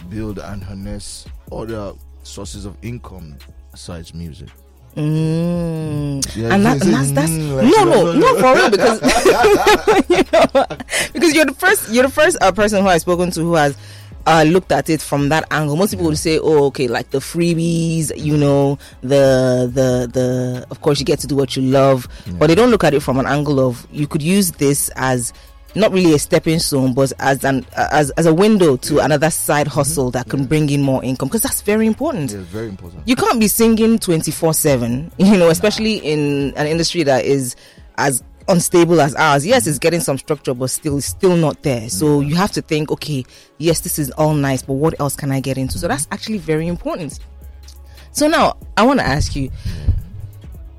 build 0.10 0.40
and 0.40 0.64
harness 0.64 1.26
other 1.52 1.94
sources 2.24 2.66
of 2.66 2.76
income 2.82 3.38
besides 3.72 4.14
music. 4.14 4.50
Mm. 4.96 6.36
Yeah, 6.36 6.54
and, 6.54 6.66
that, 6.66 6.82
and 6.84 6.94
that's 6.94 7.12
that's 7.12 7.32
mm, 7.32 7.56
like 7.56 7.66
no 7.66 7.84
no 7.84 8.12
that. 8.12 8.18
no 8.18 8.40
for 8.40 8.56
real 8.56 8.70
because 8.76 9.00
you 10.10 10.24
know, 10.34 10.66
because 11.14 11.36
you're 11.36 11.46
the 11.46 11.54
first 11.56 11.90
you're 11.94 12.04
the 12.04 12.10
first 12.12 12.38
uh, 12.42 12.52
person 12.52 12.82
who 12.82 12.88
I've 12.90 13.02
spoken 13.02 13.30
to 13.32 13.42
who 13.42 13.54
has 13.54 13.78
uh, 14.26 14.44
looked 14.48 14.72
at 14.72 14.90
it 14.90 15.02
from 15.02 15.30
that 15.30 15.46
angle, 15.52 15.76
most 15.76 15.92
people 15.92 16.06
would 16.08 16.18
say, 16.18 16.40
"Oh, 16.40 16.66
okay, 16.66 16.88
like 16.88 17.10
the 17.12 17.20
freebies, 17.20 18.12
you 18.16 18.38
know, 18.38 18.78
the 19.02 19.70
the 19.74 20.10
the. 20.12 20.68
Of 20.70 20.82
course, 20.82 21.00
you 21.00 21.06
get 21.06 21.20
to 21.20 21.28
do 21.28 21.36
what 21.36 21.56
you 21.56 21.64
love, 21.64 22.08
but 22.38 22.48
they 22.48 22.56
don't 22.56 22.70
look 22.70 22.84
at 22.84 22.94
it 22.94 23.02
from 23.02 23.18
an 23.20 23.26
angle 23.26 23.60
of 23.60 23.88
you 23.92 24.08
could 24.08 24.22
use 24.22 24.52
this 24.52 24.90
as 24.96 25.34
not 25.76 25.92
really 25.92 26.14
a 26.14 26.20
stepping 26.20 26.60
stone, 26.60 26.94
but 26.94 27.12
as 27.20 27.44
an 27.44 27.66
as 27.76 28.10
as 28.12 28.26
a 28.26 28.34
window 28.34 28.76
to 28.78 29.00
another 29.00 29.30
side 29.30 29.68
hustle 29.68 30.12
that 30.12 30.28
can 30.30 30.46
bring 30.46 30.70
in 30.70 30.82
more 30.82 31.04
income 31.04 31.28
because 31.28 31.44
that's 31.44 31.62
very 31.62 31.86
important. 31.86 32.32
Yeah, 32.32 32.40
very 32.40 32.68
important. 32.70 33.08
You 33.08 33.16
can't 33.16 33.40
be 33.40 33.48
singing 33.48 34.00
twenty 34.00 34.32
four 34.32 34.54
seven, 34.54 35.12
you 35.18 35.38
know, 35.38 35.50
especially 35.50 35.98
in 35.98 36.54
an 36.56 36.68
industry 36.68 37.04
that 37.04 37.26
is 37.26 37.56
as 37.98 38.24
unstable 38.50 39.00
as 39.00 39.16
ours. 39.16 39.46
Yes, 39.46 39.68
it's 39.68 39.78
mm. 39.78 39.82
getting 39.82 40.02
some 40.02 40.18
structure, 40.18 40.54
but 40.54 40.70
still, 40.70 40.98
it's 40.98 41.08
still 41.08 41.38
not 41.38 41.64
there. 41.64 41.90
So 41.90 42.20
you 42.20 42.36
have 42.36 42.52
to 42.54 42.62
think, 42.62 42.92
okay, 42.92 43.24
yes, 43.58 43.82
this 43.82 44.00
is 44.00 44.12
all 44.12 44.34
nice, 44.34 44.62
but 44.62 44.74
what 44.74 45.00
else 45.00 45.16
can 45.16 45.32
I 45.32 45.40
get 45.40 45.58
into? 45.58 45.78
So 45.78 45.88
mm. 45.88 45.92
that's 45.92 46.08
actually 46.12 46.40
very 46.40 46.68
important. 46.68 47.20
So 48.12 48.28
now 48.28 48.58
I 48.76 48.86
want 48.86 49.00
to 49.00 49.06
ask 49.06 49.36
you, 49.36 49.50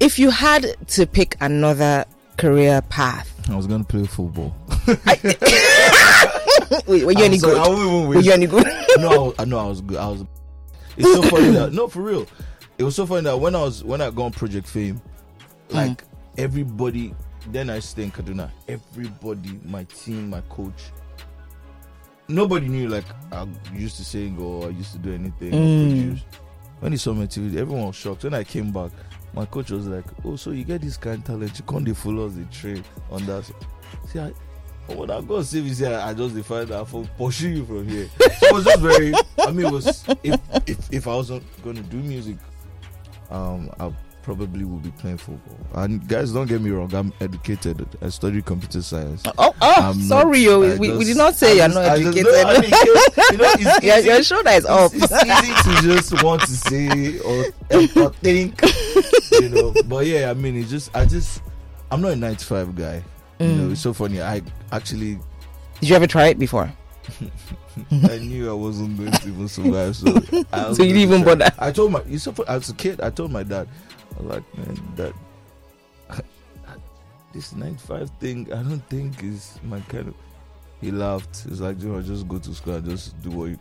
if 0.01 0.19
you 0.19 0.31
had 0.31 0.77
to 0.89 1.07
pick 1.07 1.37
another 1.41 2.05
career 2.37 2.83
path, 2.83 3.29
I 3.49 3.57
was 3.57 3.67
gonna 3.67 3.85
play 3.85 4.05
football. 4.05 4.55
wait, 6.87 7.05
were 7.05 7.13
you 7.13 7.25
any 7.25 7.39
good? 7.39 7.57
I 7.57 7.69
Were 7.69 8.21
you 8.21 8.33
any 8.33 8.47
good? 8.47 8.67
no, 8.99 9.11
I 9.11 9.19
was, 9.19 9.35
I 9.39 9.45
know 9.45 9.59
I 9.59 9.67
was 9.67 9.81
good. 9.81 9.99
I 9.99 10.09
was. 10.09 10.25
It's 10.97 11.13
so 11.13 11.23
funny 11.23 11.51
that 11.51 11.73
no, 11.73 11.89
for 11.89 12.03
real. 12.03 12.27
It 12.79 12.85
was 12.85 12.97
so 12.97 13.07
funny 13.07 13.23
that 13.23 13.39
when 13.39 13.55
I 13.55 13.63
was 13.63 13.85
when 13.85 14.01
I 14.01 14.11
got 14.11 14.27
on 14.27 14.33
Project 14.33 14.69
Fame, 14.69 15.01
mm. 15.69 15.75
like 15.75 16.05
everybody. 16.39 17.15
Then 17.49 17.71
I 17.71 17.79
stay 17.81 18.05
in 18.05 18.11
Kaduna. 18.11 18.51
Everybody, 18.69 19.59
my 19.65 19.85
team, 19.85 20.31
my 20.31 20.41
coach. 20.43 20.93
Nobody 22.29 22.69
knew 22.69 22.89
like 22.89 23.05
I 23.33 23.47
used 23.75 23.97
to 23.97 24.05
sing 24.05 24.39
or 24.39 24.67
I 24.67 24.71
used 24.71 24.93
to 24.93 24.99
do 24.99 25.13
anything. 25.13 25.53
Mm. 25.53 26.21
When 26.79 26.93
he 26.93 26.99
saw 26.99 27.13
my 27.13 27.27
TV, 27.27 27.57
everyone 27.57 27.87
was 27.87 27.97
shocked. 27.97 28.25
When 28.25 28.35
I 28.35 28.45
came 28.45 28.71
back, 28.73 28.93
my 29.35 29.47
coach 29.47 29.71
was 29.71 29.87
like, 29.89 30.05
"Oh, 30.25 30.37
so 30.37 30.51
you 30.51 30.65
get 30.65 30.81
this 30.81 30.97
kind 30.97 31.19
of 31.19 31.25
talent? 31.25 31.59
You 31.59 31.65
can't 31.65 31.89
us 31.89 32.35
the 32.35 32.45
train 32.53 32.85
on 33.11 33.27
that." 33.27 33.51
See, 34.07 34.21
I, 34.21 34.33
Oh, 34.91 34.95
when 34.97 35.11
I 35.11 35.21
go 35.21 35.41
see 35.43 35.61
this 35.61 35.79
here, 35.79 36.01
I 36.03 36.13
just 36.15 36.35
defined 36.35 36.69
that 36.69 36.87
for 36.89 37.05
pursue 37.17 37.49
you 37.49 37.65
from 37.65 37.89
here. 37.89 38.09
So 38.39 38.47
it 38.49 38.53
was 38.53 38.65
just 38.65 38.81
very. 38.81 39.13
I 39.39 39.53
mean, 39.53 39.67
it 39.67 39.73
was 39.73 40.05
if 40.25 40.41
if 40.67 40.93
if 40.93 41.07
I 41.07 41.15
wasn't 41.15 41.45
going 41.63 41.77
to 41.77 41.83
do 41.83 41.99
music, 41.99 42.37
um, 43.31 43.71
I 43.79 43.93
probably 44.23 44.65
will 44.65 44.79
be 44.79 44.91
playing 44.93 45.17
football. 45.17 45.57
And 45.83 46.07
guys, 46.09 46.33
don't 46.33 46.47
get 46.47 46.61
me 46.61 46.71
wrong, 46.71 46.93
I'm 46.95 47.13
educated. 47.21 47.87
I 48.03 48.09
studied 48.11 48.45
computer 48.45 48.83
science. 48.83 49.23
Oh, 49.27 49.33
oh 49.39 49.55
I'm 49.61 50.01
sorry, 50.03 50.45
not- 50.47 50.53
oh, 50.53 50.77
we, 50.77 50.97
we 50.97 51.05
did 51.05 51.17
not 51.17 51.35
say 51.35 51.53
I 51.53 51.67
you're 51.67 51.69
just- 51.69 51.75
not 51.75 51.85
I 51.85 52.03
just- 52.03 52.19
educated. 52.19 52.33
no, 52.33 52.51
I 52.51 52.61
mean, 52.61 52.71
you 52.71 53.37
know, 53.39 53.53
it's 53.55 53.85
easy- 53.85 54.07
your 54.09 54.23
shoulder 54.23 54.51
is 54.51 54.67
up. 54.67 54.93
it's, 54.95 55.09
it's 55.11 55.25
easy 55.25 55.55
to 55.81 55.95
just 55.95 56.23
want 56.23 56.41
to 56.43 56.47
say 56.53 57.19
or, 57.21 57.45
or 58.03 58.11
think, 58.23 58.61
you 59.41 59.49
know. 59.49 59.75
But 59.87 60.07
yeah, 60.07 60.31
I 60.31 60.35
mean, 60.35 60.57
it's 60.57 60.71
just 60.71 60.95
I 60.97 61.05
just 61.07 61.43
I'm 61.91 62.01
not 62.01 62.13
a 62.13 62.17
95 62.17 62.75
guy. 62.77 63.03
You 63.39 63.47
Mm. 63.47 63.57
know, 63.57 63.71
it's 63.73 63.81
so 63.81 63.95
funny. 63.95 64.21
I 64.21 64.43
actually 64.71 65.19
Did 65.81 65.89
you 65.89 65.97
ever 65.97 66.07
try 66.07 66.27
it 66.27 66.39
before? 66.39 66.71
I 67.91 68.19
knew 68.19 68.51
I 68.51 68.53
wasn't 68.53 68.99
going 68.99 69.13
to 69.13 69.29
even 69.29 69.49
survive, 69.49 69.97
so 69.97 70.07
So 70.75 70.83
you 70.83 70.93
didn't 70.93 70.97
even 70.99 71.25
bother? 71.25 71.51
I 71.59 71.73
told 71.73 71.93
my 71.93 72.03
you 72.05 72.19
so 72.19 72.35
as 72.47 72.69
a 72.69 72.75
kid, 72.75 73.01
I 73.01 73.09
told 73.11 73.33
my 73.33 73.43
dad, 73.43 73.67
like, 74.19 74.43
man, 74.59 74.77
that 74.97 75.13
this 77.33 77.53
95 77.55 78.11
thing, 78.21 78.53
I 78.53 78.63
don't 78.63 78.81
think 78.89 79.23
is 79.23 79.59
my 79.65 79.81
kind 79.81 80.09
of. 80.09 80.15
He 80.81 80.91
laughed. 80.91 81.45
He's 81.49 81.61
like, 81.61 81.81
you 81.83 81.89
know, 81.91 82.01
just 82.03 82.27
go 82.27 82.39
to 82.39 82.55
school 82.55 82.81
just 82.81 83.21
do 83.23 83.31
what 83.31 83.51
you 83.51 83.59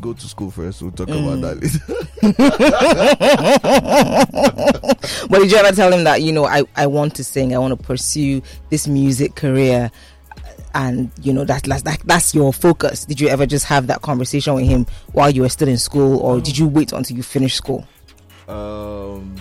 go 0.00 0.12
to 0.12 0.28
school 0.28 0.50
first. 0.52 0.80
We'll 0.82 0.92
talk 0.92 1.08
Mm. 1.08 1.26
about 1.26 1.40
that 1.40 1.60
later. 1.60 1.80
But 5.28 5.40
did 5.40 5.50
you 5.50 5.56
ever 5.58 5.74
tell 5.74 5.92
him 5.92 6.04
that 6.04 6.22
you 6.22 6.32
know 6.32 6.44
I, 6.46 6.62
I 6.76 6.86
want 6.86 7.14
to 7.16 7.24
sing, 7.24 7.54
I 7.54 7.58
want 7.58 7.78
to 7.78 7.86
pursue 7.86 8.42
this 8.70 8.86
music 8.88 9.34
career, 9.34 9.90
and 10.74 11.10
you 11.22 11.32
know 11.32 11.44
that, 11.44 11.64
that's 11.64 11.82
that, 11.82 12.00
that's 12.04 12.34
your 12.34 12.52
focus? 12.52 13.04
Did 13.04 13.20
you 13.20 13.28
ever 13.28 13.46
just 13.46 13.66
have 13.66 13.86
that 13.88 14.02
conversation 14.02 14.54
with 14.54 14.66
him 14.66 14.86
while 15.12 15.30
you 15.30 15.42
were 15.42 15.48
still 15.48 15.68
in 15.68 15.78
school, 15.78 16.18
or 16.20 16.40
did 16.40 16.56
you 16.56 16.68
wait 16.68 16.92
until 16.92 17.16
you 17.16 17.22
finished 17.22 17.56
school? 17.56 17.86
Um, 18.48 19.36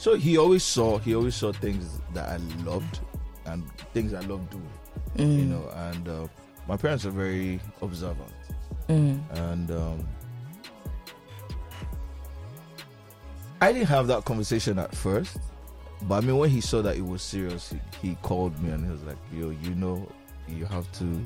so 0.00 0.14
he 0.16 0.38
always 0.38 0.62
saw 0.64 0.96
he 0.98 1.14
always 1.14 1.34
saw 1.34 1.52
things 1.52 2.00
that 2.14 2.26
I 2.30 2.38
loved 2.64 3.00
and 3.44 3.62
things 3.92 4.14
I 4.14 4.20
loved 4.20 4.48
doing, 4.50 5.38
you 5.38 5.44
know. 5.44 5.68
And 5.88 6.08
uh, 6.08 6.26
my 6.66 6.76
parents 6.76 7.04
are 7.04 7.10
very 7.24 7.60
observant, 7.82 8.32
Mm. 8.88 9.20
and 9.48 9.70
um, 9.70 10.08
I 13.60 13.72
didn't 13.72 13.88
have 13.88 14.06
that 14.06 14.24
conversation 14.24 14.78
at 14.78 14.94
first. 14.94 15.36
But 16.02 16.14
I 16.16 16.20
mean, 16.26 16.38
when 16.38 16.48
he 16.50 16.62
saw 16.62 16.80
that 16.82 16.96
it 16.96 17.04
was 17.04 17.20
serious, 17.20 17.74
he, 18.00 18.08
he 18.08 18.14
called 18.22 18.58
me 18.62 18.70
and 18.72 18.82
he 18.84 18.90
was 18.90 19.02
like, 19.02 19.18
"Yo, 19.32 19.50
you 19.50 19.74
know, 19.74 20.08
you 20.48 20.64
have 20.64 20.90
to 21.00 21.22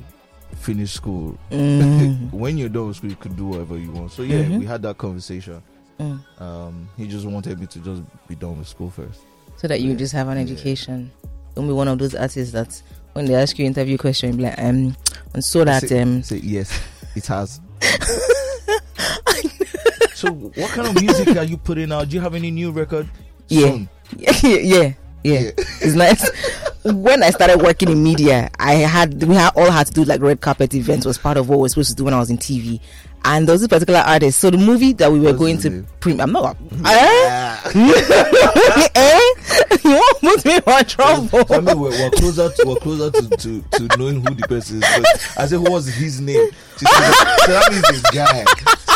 finish 0.56 0.92
school. 0.92 1.38
Mm. 1.52 2.32
when 2.32 2.58
you're 2.58 2.68
done 2.68 2.88
with 2.88 2.96
school, 2.96 3.10
you 3.10 3.16
could 3.16 3.36
do 3.36 3.46
whatever 3.46 3.78
you 3.78 3.92
want." 3.92 4.10
So 4.10 4.22
yeah, 4.22 4.42
Mhm. 4.42 4.58
we 4.58 4.66
had 4.66 4.82
that 4.82 4.98
conversation. 4.98 5.62
Mm. 6.00 6.20
Um, 6.40 6.88
he 6.96 7.06
just 7.06 7.24
wanted 7.26 7.58
me 7.60 7.66
to 7.66 7.78
just 7.78 8.02
be 8.28 8.34
done 8.34 8.58
with 8.58 8.68
school 8.68 8.90
first. 8.90 9.20
So 9.56 9.68
that 9.68 9.80
you 9.80 9.90
Yeah. 9.92 9.96
just 9.96 10.12
have 10.12 10.28
an 10.28 10.36
Yeah. 10.36 10.42
education. 10.42 11.10
Don't 11.54 11.66
be 11.68 11.72
one 11.72 11.88
of 11.88 11.98
those 11.98 12.14
artists 12.14 12.52
that 12.52 12.80
when 13.12 13.26
they 13.26 13.34
ask 13.34 13.58
you 13.58 13.64
interview 13.64 13.96
question, 13.96 14.36
be 14.36 14.42
like, 14.44 14.58
um, 14.58 14.96
and 15.34 15.44
so 15.44 15.64
that 15.64 15.88
say, 15.88 16.00
um, 16.02 16.22
say 16.24 16.40
yes, 16.42 16.72
it 17.14 17.26
has. 17.26 17.60
so, 20.14 20.32
what 20.32 20.70
kind 20.70 20.88
of 20.88 21.00
music 21.00 21.36
are 21.36 21.44
you 21.44 21.56
putting 21.56 21.92
out? 21.92 22.08
Do 22.08 22.16
you 22.16 22.20
have 22.20 22.34
any 22.34 22.50
new 22.50 22.70
record? 22.70 23.08
Yeah. 23.48 23.70
Soon? 23.70 23.88
yeah, 24.16 24.32
yeah, 24.42 24.92
yeah, 25.22 25.50
it's 25.80 25.94
nice. 25.94 26.28
when 26.84 27.22
I 27.22 27.30
started 27.30 27.62
working 27.62 27.90
in 27.90 28.02
media, 28.02 28.50
I 28.58 28.74
had 28.74 29.22
we 29.24 29.34
had, 29.34 29.50
all 29.56 29.70
had 29.70 29.86
to 29.86 29.92
do 29.92 30.04
like 30.04 30.20
red 30.20 30.40
carpet 30.40 30.74
events 30.74 31.06
was 31.06 31.18
part 31.18 31.36
of 31.36 31.48
what 31.48 31.56
we 31.58 31.62
were 31.62 31.68
supposed 31.68 31.90
to 31.90 31.96
do 31.96 32.04
when 32.04 32.14
I 32.14 32.18
was 32.18 32.30
in 32.30 32.38
TV. 32.38 32.80
And 33.24 33.48
there 33.48 33.54
was 33.54 33.62
this 33.62 33.68
particular 33.68 34.00
artist. 34.00 34.38
So 34.38 34.50
the 34.50 34.58
movie 34.58 34.92
that 34.94 35.10
we 35.10 35.18
were 35.18 35.26
What's 35.26 35.38
going 35.38 35.58
to 35.58 35.70
name? 35.70 35.86
pre 36.00 36.18
I'm 36.20 36.32
not 36.32 36.56
eh? 36.86 37.60
Eh? 38.94 39.20
You 39.84 39.90
won't 39.90 40.20
put 40.20 40.44
me 40.46 40.54
in 40.56 40.84
trouble. 40.86 41.28
So, 41.28 41.54
I 41.54 41.60
mean, 41.60 41.78
we're, 41.78 41.90
we're 41.90 42.10
closer 42.10 42.48
to 42.50 42.64
we're 42.66 42.76
closer 42.76 43.10
to, 43.10 43.28
to, 43.36 43.62
to 43.72 43.96
knowing 43.98 44.24
who 44.24 44.34
the 44.34 44.46
person 44.48 44.82
is. 44.82 44.88
But 44.96 45.38
I 45.38 45.46
said, 45.46 45.60
what 45.60 45.72
was 45.72 45.86
his 45.88 46.20
name? 46.22 46.48
She 46.78 46.86
said, 46.86 47.12
so 47.12 47.52
that 47.52 47.70
means 47.70 47.84
a 47.98 48.14
guy. 48.14 48.44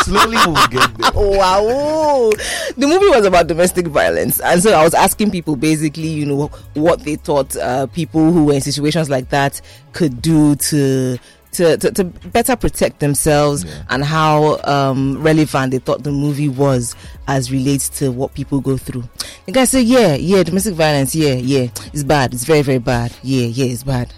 Slowly 0.03 0.37
we'll 0.47 0.67
get 0.69 0.97
there. 0.97 1.11
wow 1.13 2.31
the 2.77 2.87
movie 2.87 3.07
was 3.09 3.25
about 3.25 3.47
domestic 3.47 3.85
violence 3.87 4.39
and 4.39 4.63
so 4.63 4.71
i 4.71 4.81
was 4.83 4.93
asking 4.93 5.29
people 5.29 5.55
basically 5.55 6.07
you 6.07 6.25
know 6.25 6.47
what 6.73 7.03
they 7.03 7.15
thought 7.15 7.55
uh, 7.57 7.85
people 7.87 8.31
who 8.31 8.45
were 8.45 8.53
in 8.53 8.61
situations 8.61 9.09
like 9.09 9.29
that 9.29 9.59
could 9.93 10.21
do 10.21 10.55
to 10.55 11.17
to, 11.53 11.77
to, 11.77 11.91
to 11.91 12.03
better 12.03 12.55
protect 12.55 12.99
themselves 12.99 13.63
Yeah. 13.63 13.83
and 13.89 14.03
how 14.03 14.59
um, 14.65 15.21
relevant 15.21 15.71
they 15.71 15.79
thought 15.79 16.03
the 16.03 16.11
movie 16.11 16.49
was 16.49 16.95
as 17.27 17.51
relates 17.51 17.89
to 17.99 18.11
what 18.11 18.33
people 18.33 18.59
go 18.61 18.77
through. 18.77 19.03
The 19.45 19.51
guy 19.51 19.65
said, 19.65 19.85
"Yeah, 19.85 20.15
yeah, 20.15 20.43
domestic 20.43 20.75
violence, 20.75 21.15
yeah, 21.15 21.33
yeah, 21.33 21.67
it's 21.93 22.03
bad, 22.03 22.33
it's 22.33 22.43
very, 22.45 22.61
very 22.61 22.77
bad, 22.79 23.13
yeah, 23.23 23.47
yeah, 23.47 23.65
it's 23.65 23.83
bad." 23.83 24.13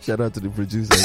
Shout 0.00 0.20
out 0.20 0.34
to 0.34 0.40
the 0.40 0.48
producer. 0.50 0.94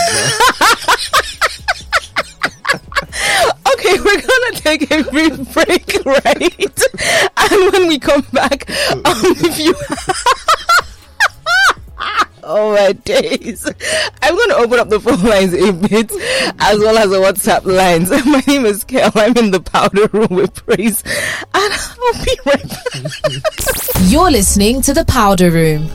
Okay, 3.73 3.99
we're 3.99 4.21
gonna 4.21 4.51
take 4.55 4.91
a 4.91 5.03
brief 5.03 5.53
break, 5.53 6.05
right? 6.05 6.81
And 7.51 7.71
when 7.73 7.87
we 7.87 7.99
come 7.99 8.21
back, 8.33 8.69
um, 8.69 9.01
if 9.37 9.59
you 9.59 9.75
Oh 12.47 12.75
my 12.75 12.91
days. 12.91 13.65
I'm 14.21 14.35
going 14.35 14.49
to 14.49 14.55
open 14.57 14.77
up 14.77 14.89
the 14.89 14.99
phone 14.99 15.19
lines 15.23 15.51
a 15.55 15.73
bit 15.73 16.11
as 16.59 16.77
well 16.77 16.95
as 16.95 17.09
the 17.09 17.17
WhatsApp 17.17 17.65
lines. 17.65 18.11
My 18.27 18.43
name 18.45 18.65
is 18.65 18.83
Kel. 18.83 19.11
I'm 19.15 19.35
in 19.35 19.49
the 19.49 19.59
powder 19.59 20.05
room 20.13 20.27
with 20.29 20.53
Praiz. 20.53 21.03
And 21.55 21.73
I'll 21.73 22.23
be 22.23 22.37
right 22.45 22.69
back. 22.69 24.01
You're 24.11 24.29
listening 24.29 24.83
to 24.83 24.93
The 24.93 25.05
Powder 25.05 25.49
Room. 25.49 25.87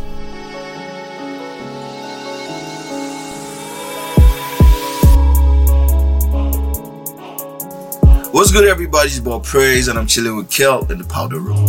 What's 8.33 8.51
good, 8.51 8.67
everybody? 8.67 9.07
It's 9.07 9.19
about 9.19 9.45
Praiz, 9.45 9.89
and 9.89 9.97
I'm 9.97 10.09
chilling 10.09 10.35
with 10.35 10.51
Kel 10.51 10.91
in 10.91 10.99
the 10.99 11.05
powder 11.05 11.39
room. 11.39 11.69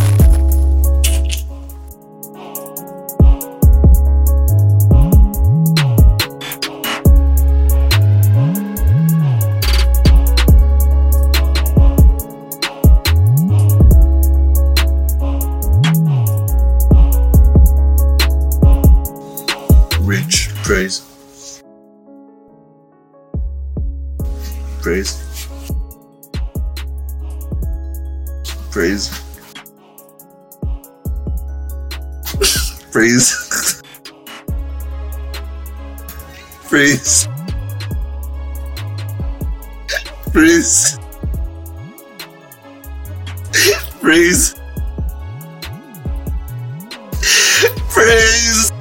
Praiz. 47.90 48.72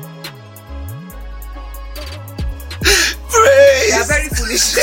Praiz. 3.28 4.08
very 4.08 4.28
foolish. 4.28 4.76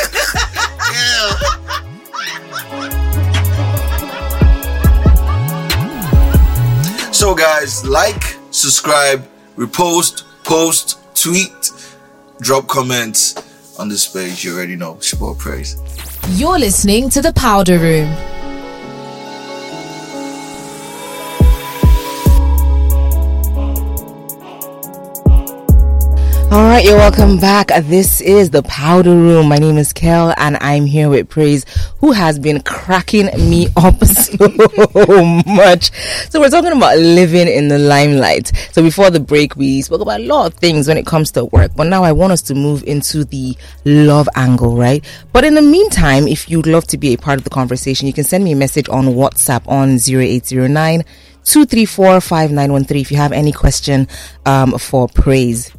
So, 7.11 7.33
guys, 7.33 7.83
like, 7.83 8.37
subscribe, 8.51 9.27
repost, 9.57 10.23
post, 10.43 10.99
tweet, 11.15 11.71
drop 12.39 12.67
comments 12.67 13.35
on 13.79 13.89
this 13.89 14.07
page. 14.07 14.45
You 14.45 14.55
already 14.55 14.75
know. 14.75 14.99
Support 14.99 15.39
Praiz. 15.39 15.77
You're 16.37 16.59
listening 16.59 17.09
to 17.09 17.21
The 17.21 17.33
Powder 17.33 17.79
Room. 17.79 18.36
All 26.57 26.63
right, 26.63 26.83
you're 26.83 26.97
welcome 26.97 27.37
back. 27.37 27.67
This 27.83 28.19
is 28.19 28.49
the 28.49 28.63
Powder 28.63 29.11
Room. 29.11 29.47
My 29.47 29.57
name 29.57 29.77
is 29.77 29.93
Kel, 29.93 30.33
and 30.37 30.57
I'm 30.59 30.87
here 30.87 31.07
with 31.07 31.29
Praiz, 31.29 31.69
who 31.99 32.13
has 32.13 32.39
been 32.39 32.61
cracking 32.61 33.27
me 33.47 33.67
up 33.75 34.03
so 34.03 35.43
much. 35.45 35.91
So 36.31 36.39
we're 36.39 36.49
talking 36.49 36.71
about 36.71 36.97
living 36.97 37.47
in 37.47 37.67
the 37.67 37.77
limelight. 37.77 38.51
So 38.71 38.81
before 38.81 39.11
the 39.11 39.19
break, 39.19 39.55
we 39.55 39.83
spoke 39.83 40.01
about 40.01 40.19
a 40.19 40.23
lot 40.23 40.47
of 40.47 40.55
things 40.55 40.87
when 40.87 40.97
it 40.97 41.05
comes 41.05 41.29
to 41.33 41.45
work, 41.45 41.73
but 41.75 41.85
now 41.85 42.03
I 42.03 42.11
want 42.11 42.33
us 42.33 42.41
to 42.43 42.55
move 42.55 42.83
into 42.85 43.23
the 43.23 43.55
love 43.85 44.27
angle, 44.35 44.75
right? 44.75 45.05
But 45.33 45.43
in 45.43 45.53
the 45.53 45.61
meantime, 45.61 46.27
if 46.27 46.49
you'd 46.49 46.65
love 46.65 46.87
to 46.87 46.97
be 46.97 47.13
a 47.13 47.19
part 47.19 47.37
of 47.37 47.43
the 47.43 47.51
conversation, 47.51 48.07
you 48.07 48.13
can 48.13 48.23
send 48.23 48.43
me 48.43 48.53
a 48.53 48.55
message 48.55 48.89
on 48.89 49.05
WhatsApp 49.05 49.67
on 49.67 49.99
0809 49.99 51.03
234 51.43 52.19
5913 52.19 52.97
if 52.99 53.11
you 53.11 53.17
have 53.17 53.31
any 53.31 53.51
question 53.51 54.07
um, 54.47 54.75
for 54.79 55.07
Praiz. 55.07 55.76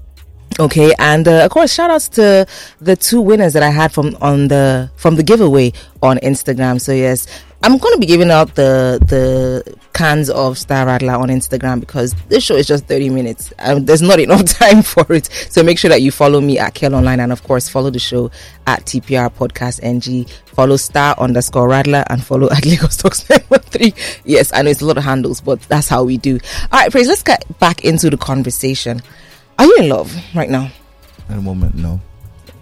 Okay, 0.61 0.93
and 0.99 1.29
uh, 1.29 1.45
of 1.45 1.53
course, 1.53 1.73
shout 1.73 1.89
outs 1.89 2.09
to 2.09 2.45
the 2.81 2.97
two 2.97 3.21
winners 3.21 3.53
that 3.53 3.63
I 3.63 3.71
had 3.71 3.93
from 3.93 4.17
on 4.21 4.49
the 4.49 4.91
from 4.97 5.15
the 5.15 5.23
giveaway 5.23 5.73
on 6.03 6.19
Instagram. 6.19 6.81
So 6.81 6.93
yes, 6.93 7.29
I'm 7.63 7.79
going 7.79 7.95
to 7.95 8.01
be 8.01 8.07
giving 8.07 8.33
out 8.33 8.57
the 8.57 8.99
the 9.07 9.77
cans 9.93 10.31
of 10.31 10.59
Star 10.59 10.87
Radler 10.87 11.17
on 11.17 11.29
Instagram 11.29 11.79
because 11.79 12.13
this 12.29 12.43
show 12.43 12.57
is 12.57 12.67
just 12.67 12.87
30 12.87 13.09
minutes. 13.11 13.53
Um, 13.61 13.85
there's 13.85 14.03
not 14.03 14.19
enough 14.19 14.45
time 14.59 14.83
for 14.83 15.05
it. 15.13 15.27
So 15.27 15.63
make 15.63 15.79
sure 15.79 15.91
that 15.91 16.03
you 16.03 16.11
follow 16.11 16.41
me 16.41 16.59
at 16.59 16.75
Kel 16.75 16.95
Online 16.95 17.21
and 17.21 17.31
of 17.31 17.45
course 17.45 17.69
follow 17.69 17.91
the 17.91 18.01
show 18.01 18.31
at 18.67 18.85
TPR 18.85 19.31
Podcast 19.33 19.81
NG. 19.83 20.27
Follow 20.47 20.77
Star 20.77 21.15
underscore 21.19 21.69
Radler 21.69 22.05
and 22.11 22.25
follow 22.25 22.49
at 22.53 22.67
Lagos 22.67 22.97
Talks 22.97 23.29
number 23.31 23.59
three. 23.59 23.95
Yes, 24.25 24.53
I 24.53 24.63
know 24.63 24.71
it's 24.71 24.81
a 24.81 24.87
lot 24.87 24.99
of 24.99 25.05
handles, 25.05 25.41
but 25.41 25.61
that's 25.63 25.89
how 25.89 26.03
we 26.03 26.17
do. 26.17 26.41
All 26.73 26.81
right, 26.81 26.91
Praiz. 26.91 27.07
Let's 27.07 27.23
get 27.23 27.45
back 27.61 27.85
into 27.85 28.11
the 28.11 28.17
conversation. 28.17 29.03
Are 29.59 29.65
you 29.65 29.77
in 29.81 29.89
love 29.89 30.15
right 30.35 30.49
now? 30.51 30.71
At 31.29 31.37
the 31.37 31.43
moment, 31.43 31.75
no. 31.75 32.01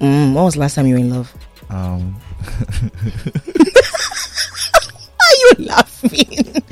Mm, 0.00 0.34
when 0.34 0.44
was 0.44 0.54
the 0.54 0.60
last 0.60 0.74
time 0.74 0.86
you 0.86 0.94
were 0.94 1.00
in 1.00 1.10
love? 1.10 1.32
Um, 1.70 2.16
are 5.20 5.36
you 5.38 5.52
laughing? 5.58 6.12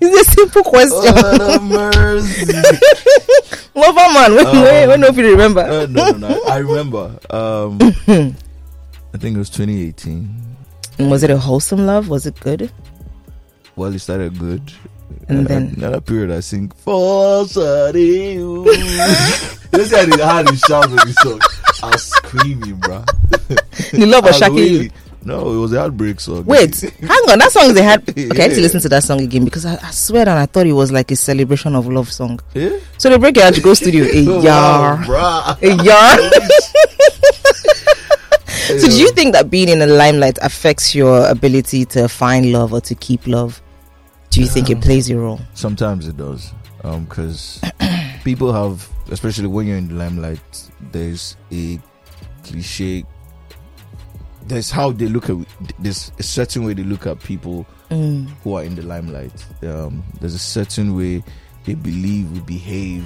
it's 0.00 0.28
a 0.28 0.32
simple 0.32 0.62
question. 0.62 1.12
oh, 1.14 1.60
mercy. 1.60 2.46
Lover 3.74 4.12
man, 4.12 4.34
when, 4.34 4.46
Um, 4.46 4.62
when, 4.62 4.88
when 4.88 5.04
if 5.04 5.16
you 5.16 5.30
remember? 5.30 5.60
Uh, 5.60 5.86
no, 5.88 6.10
no, 6.10 6.28
no. 6.28 6.42
I 6.48 6.58
remember. 6.58 7.18
Um, 7.30 7.78
I 9.14 9.18
think 9.18 9.36
it 9.36 9.38
was 9.38 9.50
2018. 9.50 10.28
was 11.10 11.22
it 11.22 11.30
a 11.30 11.38
wholesome 11.38 11.86
love? 11.86 12.08
Was 12.08 12.26
it 12.26 12.38
good? 12.40 12.70
Well, 13.76 13.94
it 13.94 13.98
started 14.00 14.38
good. 14.38 14.72
And 15.28 15.46
then- 15.46 15.74
another 15.76 16.00
period, 16.00 16.30
I 16.30 16.40
sing 16.40 16.70
for 16.76 17.46
Sorry. 17.46 18.38
Let's 19.72 19.90
say 19.90 20.00
I 20.02 20.04
did 20.06 20.20
how 20.20 20.42
to 20.42 20.56
shout 20.56 20.84
on 20.86 20.96
the 20.96 21.14
song. 21.22 21.40
I 21.82 21.90
was 21.92 22.02
screaming, 22.02 22.74
bro. 22.76 23.04
The 23.92 24.06
love 24.06 24.24
was 24.24 24.36
shocking 24.38 24.56
you. 24.58 24.90
No, 25.22 25.52
it 25.52 25.58
was 25.58 25.72
a 25.74 25.80
heartbreak 25.80 26.18
song. 26.18 26.44
Wait, 26.46 26.80
hang 26.80 27.10
on. 27.30 27.38
That 27.38 27.52
song 27.52 27.70
is 27.70 27.76
a 27.78 27.84
hard. 27.84 28.08
Okay, 28.08 28.44
I 28.44 28.48
need 28.48 28.54
to 28.54 28.60
listen 28.62 28.80
to 28.80 28.88
that 28.88 29.04
song 29.04 29.20
again 29.20 29.44
because 29.44 29.66
I, 29.66 29.74
I 29.74 29.90
swear 29.90 30.24
that 30.24 30.36
I 30.36 30.46
thought 30.46 30.66
it 30.66 30.72
was 30.72 30.90
like 30.90 31.10
a 31.10 31.16
celebration 31.16 31.76
of 31.76 31.86
love 31.86 32.10
song. 32.10 32.40
Yeah? 32.54 32.70
So 32.98 33.10
they 33.10 33.18
break 33.18 33.36
it 33.36 33.42
out 33.42 33.54
to 33.54 33.60
go 33.60 33.74
studio 33.74 34.04
eh, 34.06 34.24
a 34.26 34.30
Oh, 34.30 34.42
yar, 34.42 35.04
wow, 35.06 35.56
a 35.60 35.66
eh, 35.66 35.82
yar. 35.82 36.16
So 38.78 38.86
do 38.88 39.00
you 39.00 39.10
think 39.10 39.32
that 39.34 39.50
being 39.50 39.68
in 39.68 39.80
the 39.80 39.86
limelight 39.86 40.38
affects 40.42 40.94
your 40.94 41.28
ability 41.28 41.84
to 41.86 42.08
find 42.08 42.52
love 42.52 42.72
or 42.72 42.80
to 42.82 42.94
keep 42.94 43.26
love? 43.26 43.60
Do 44.30 44.40
you 44.40 44.46
think 44.46 44.70
it 44.70 44.80
plays 44.80 45.10
a 45.10 45.16
role? 45.16 45.40
Sometimes 45.54 46.06
it 46.06 46.16
does, 46.16 46.52
because 46.82 47.60
people 48.24 48.52
have, 48.52 48.88
especially 49.10 49.48
when 49.48 49.66
you're 49.66 49.76
in 49.76 49.88
the 49.88 49.94
limelight, 49.94 50.70
there's 50.92 51.36
a 51.52 51.78
cliche. 52.44 53.04
There's 54.46 54.70
how 54.70 54.92
they 54.92 55.06
look 55.06 55.28
at. 55.30 55.36
There's 55.78 56.12
a 56.18 56.22
certain 56.22 56.64
way 56.64 56.74
they 56.74 56.82
look 56.84 57.06
at 57.06 57.20
people 57.20 57.66
Mm. 57.90 58.28
who 58.44 58.54
are 58.54 58.62
in 58.62 58.76
the 58.76 58.82
limelight. 58.82 59.32
Um, 59.64 60.04
there's 60.20 60.36
a 60.36 60.38
certain 60.38 60.96
way 60.96 61.24
they 61.64 61.74
believe 61.74 62.30
we 62.30 62.38
behave, 62.38 63.04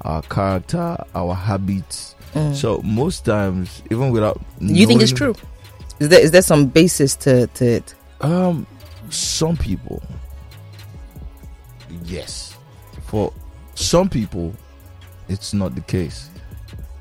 our 0.00 0.22
character, 0.22 0.96
our 1.14 1.34
habits. 1.36 2.16
So 2.52 2.82
most 2.82 3.24
times, 3.24 3.80
even 3.92 4.10
without, 4.10 4.40
Mm. 4.60 4.74
You 4.74 4.88
think 4.88 5.02
it's 5.02 5.12
true? 5.12 5.36
Is 6.00 6.08
there 6.08 6.20
is 6.20 6.32
there 6.32 6.42
some 6.42 6.66
basis 6.66 7.14
to, 7.16 7.46
to 7.46 7.64
it? 7.64 7.94
Um, 8.22 8.66
some 9.08 9.56
people, 9.56 10.02
yes. 12.04 12.56
For 13.06 13.32
some 13.74 14.08
people, 14.08 14.52
it's 15.28 15.52
not 15.54 15.74
the 15.74 15.80
case. 15.82 16.30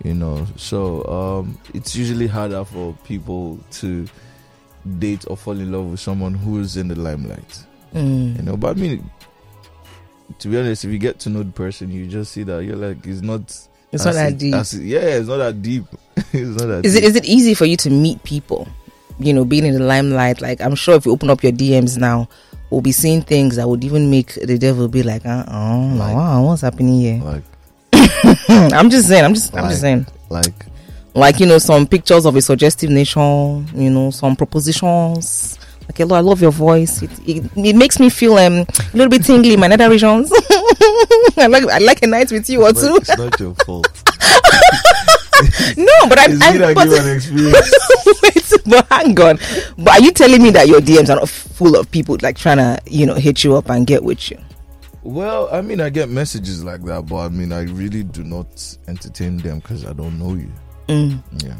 You 0.04 0.14
know, 0.14 0.46
so 0.58 1.06
um, 1.06 1.58
it's 1.74 1.96
usually 1.96 2.28
harder 2.28 2.66
for 2.66 2.94
people 3.06 3.58
to 3.74 4.06
date 5.00 5.24
or 5.30 5.38
fall 5.38 5.54
in 5.58 5.72
love 5.72 5.86
with 5.92 6.00
someone 6.02 6.34
who 6.34 6.60
is 6.60 6.76
in 6.76 6.90
the 6.90 6.96
limelight. 7.00 7.64
Mm. 7.94 8.36
You 8.38 8.42
know, 8.44 8.58
but 8.58 8.76
I 8.76 8.80
mean, 8.80 9.10
to 10.40 10.48
be 10.50 10.58
honest, 10.60 10.84
if 10.84 10.92
you 10.92 10.98
get 10.98 11.20
to 11.20 11.30
know 11.30 11.44
the 11.44 11.52
person, 11.54 11.90
you 11.90 12.08
just 12.08 12.34
see 12.34 12.44
that 12.44 12.64
you're 12.66 12.76
like, 12.76 13.06
it's 13.06 13.22
not. 13.22 13.42
It's 13.94 14.04
not 14.06 14.16
that 14.16 14.34
it- 14.34 14.38
deep. 14.40 14.56
it- 14.56 14.74
yeah, 14.74 15.00
it's 15.00 15.28
not 15.30 15.38
that 15.38 15.62
deep. 15.62 15.86
it's 16.18 16.60
not 16.60 16.68
that. 16.68 16.86
Is 16.86 16.96
it 16.96 17.02
deep. 17.02 17.10
is 17.10 17.16
it 17.16 17.26
easy 17.26 17.54
for 17.54 17.66
you 17.66 17.78
to 17.78 17.90
meet 17.90 18.22
people? 18.24 18.68
You 19.20 19.34
know, 19.34 19.46
being 19.46 19.66
in 19.66 19.74
the 19.74 19.80
limelight. 19.84 20.42
Like 20.42 20.62
I'm 20.62 20.76
sure 20.76 20.96
if 20.96 21.06
you 21.06 21.12
open 21.12 21.30
up 21.30 21.44
your 21.44 21.52
DMs 21.52 21.98
now, 21.98 22.28
we'll 22.70 22.82
be 22.82 22.92
seeing 22.92 23.22
things 23.22 23.56
that 23.58 23.68
would 23.70 23.84
even 23.84 24.10
make 24.10 24.34
the 24.36 24.58
devil 24.58 24.88
be 24.88 25.04
like, 25.04 25.26
uh, 25.26 25.46
oh, 25.48 25.96
Like- 25.98 26.16
wow, 26.16 26.44
what's 26.46 26.62
happening 26.62 27.00
here? 27.00 27.22
like 27.24 27.44
I'm 28.50 28.90
just 28.90 29.08
saying. 29.08 29.24
I'm 29.24 29.34
just. 29.34 29.56
I'm 29.56 29.70
just 29.70 29.82
saying. 29.82 30.06
like 30.30 30.54
Like 31.14 31.40
you 31.40 31.46
know, 31.46 31.58
some 31.60 31.86
pictures 31.88 32.26
of 32.26 32.36
a 32.36 32.42
suggestive 32.42 32.90
nation. 32.90 33.68
You 33.74 33.90
know, 33.90 34.10
some 34.12 34.36
propositions. 34.36 35.60
Like, 35.88 35.98
hello, 35.98 36.16
I 36.16 36.22
love 36.22 36.42
your 36.42 36.52
voice. 36.52 37.02
It, 37.02 37.12
it, 37.28 37.44
it 37.58 37.76
makes 37.76 38.00
me 38.00 38.10
feel 38.10 38.34
um 38.38 38.54
a 38.54 38.66
little 38.94 39.10
bit 39.10 39.24
tingly 39.26 39.54
in 39.54 39.60
my 39.60 39.68
nether 39.68 39.90
regions. 39.90 40.32
I 41.38 41.48
like 41.50 41.66
I 41.66 41.78
like 41.80 42.02
a 42.04 42.08
night 42.08 42.32
with 42.32 42.50
you 42.50 42.64
or 42.66 42.72
two. 42.74 42.96
it's 42.98 43.18
not 43.18 43.40
your 43.40 43.54
fault. 43.66 43.88
No, 46.04 46.10
but 46.10 46.20
I'm. 46.20 46.42
I'm 46.42 46.74
but-. 46.74 46.88
Wait, 48.24 48.54
but 48.66 48.88
hang 48.90 49.20
on. 49.20 49.38
But 49.78 50.00
are 50.00 50.02
you 50.04 50.12
telling 50.12 50.42
me 50.44 50.50
that 50.52 50.68
your 50.68 50.82
DMs 50.82 51.10
are 51.10 51.16
not 51.20 51.30
full 51.30 51.76
of 51.76 51.90
people 51.92 52.18
like 52.22 52.38
trying 52.38 52.58
to, 52.58 52.80
you 52.86 53.06
know, 53.06 53.16
hit 53.16 53.44
you 53.44 53.56
up 53.56 53.70
and 53.70 53.88
get 53.88 54.04
with 54.04 54.30
you? 54.32 54.38
Well, 55.04 55.50
I 55.52 55.62
mean, 55.62 55.82
I 55.82 55.90
get 55.90 56.10
messages 56.10 56.64
like 56.64 56.84
that, 56.86 57.06
but 57.08 57.18
I 57.18 57.30
mean, 57.30 57.52
I 57.52 57.64
really 57.64 58.04
do 58.04 58.24
not 58.24 58.48
entertain 58.88 59.38
them 59.38 59.60
because 59.60 59.86
I 59.86 59.94
don't 59.94 60.18
know 60.18 60.34
you. 60.36 60.52
Mm. 60.88 61.20
Yeah. 61.44 61.56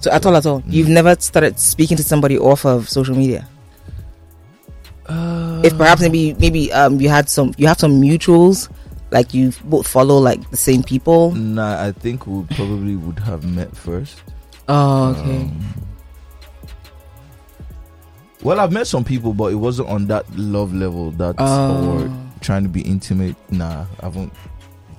So 0.00 0.10
at 0.10 0.24
all, 0.26 0.34
at 0.36 0.46
all, 0.46 0.62
you've 0.66 0.88
never 0.88 1.14
started 1.20 1.58
speaking 1.58 1.96
to 1.98 2.02
somebody 2.02 2.38
off 2.38 2.64
of 2.66 2.88
social 2.88 3.14
media. 3.14 3.46
Uh, 5.06 5.60
If 5.64 5.76
perhaps 5.76 6.00
maybe 6.00 6.34
maybe 6.34 6.72
um 6.72 7.00
you 7.00 7.08
had 7.08 7.28
some 7.28 7.52
you 7.58 7.66
have 7.66 7.78
some 7.78 8.00
mutuals, 8.00 8.68
like 9.12 9.32
you 9.32 9.52
both 9.64 9.86
follow 9.86 10.18
like 10.18 10.40
the 10.50 10.56
same 10.56 10.82
people. 10.82 11.30
nah, 11.32 11.84
I 11.84 11.92
think 11.92 12.26
we 12.26 12.42
probably 12.56 12.96
would 12.96 13.18
have 13.20 13.44
met 13.44 13.76
first. 13.76 14.22
Oh, 14.68 15.10
okay. 15.14 15.42
Um, 15.46 15.60
well, 18.42 18.58
I've 18.58 18.72
met 18.72 18.86
some 18.88 19.04
people, 19.04 19.32
but 19.34 19.52
it 19.52 19.56
wasn't 19.56 19.88
on 19.88 20.06
that 20.08 20.24
love 20.36 20.74
level. 20.74 21.12
That 21.12 21.36
Oh. 21.38 22.02
or 22.02 22.10
trying 22.40 22.64
to 22.64 22.68
be 22.68 22.80
intimate. 22.82 23.36
Nah, 23.50 23.86
I 24.00 24.04
haven't. 24.06 24.32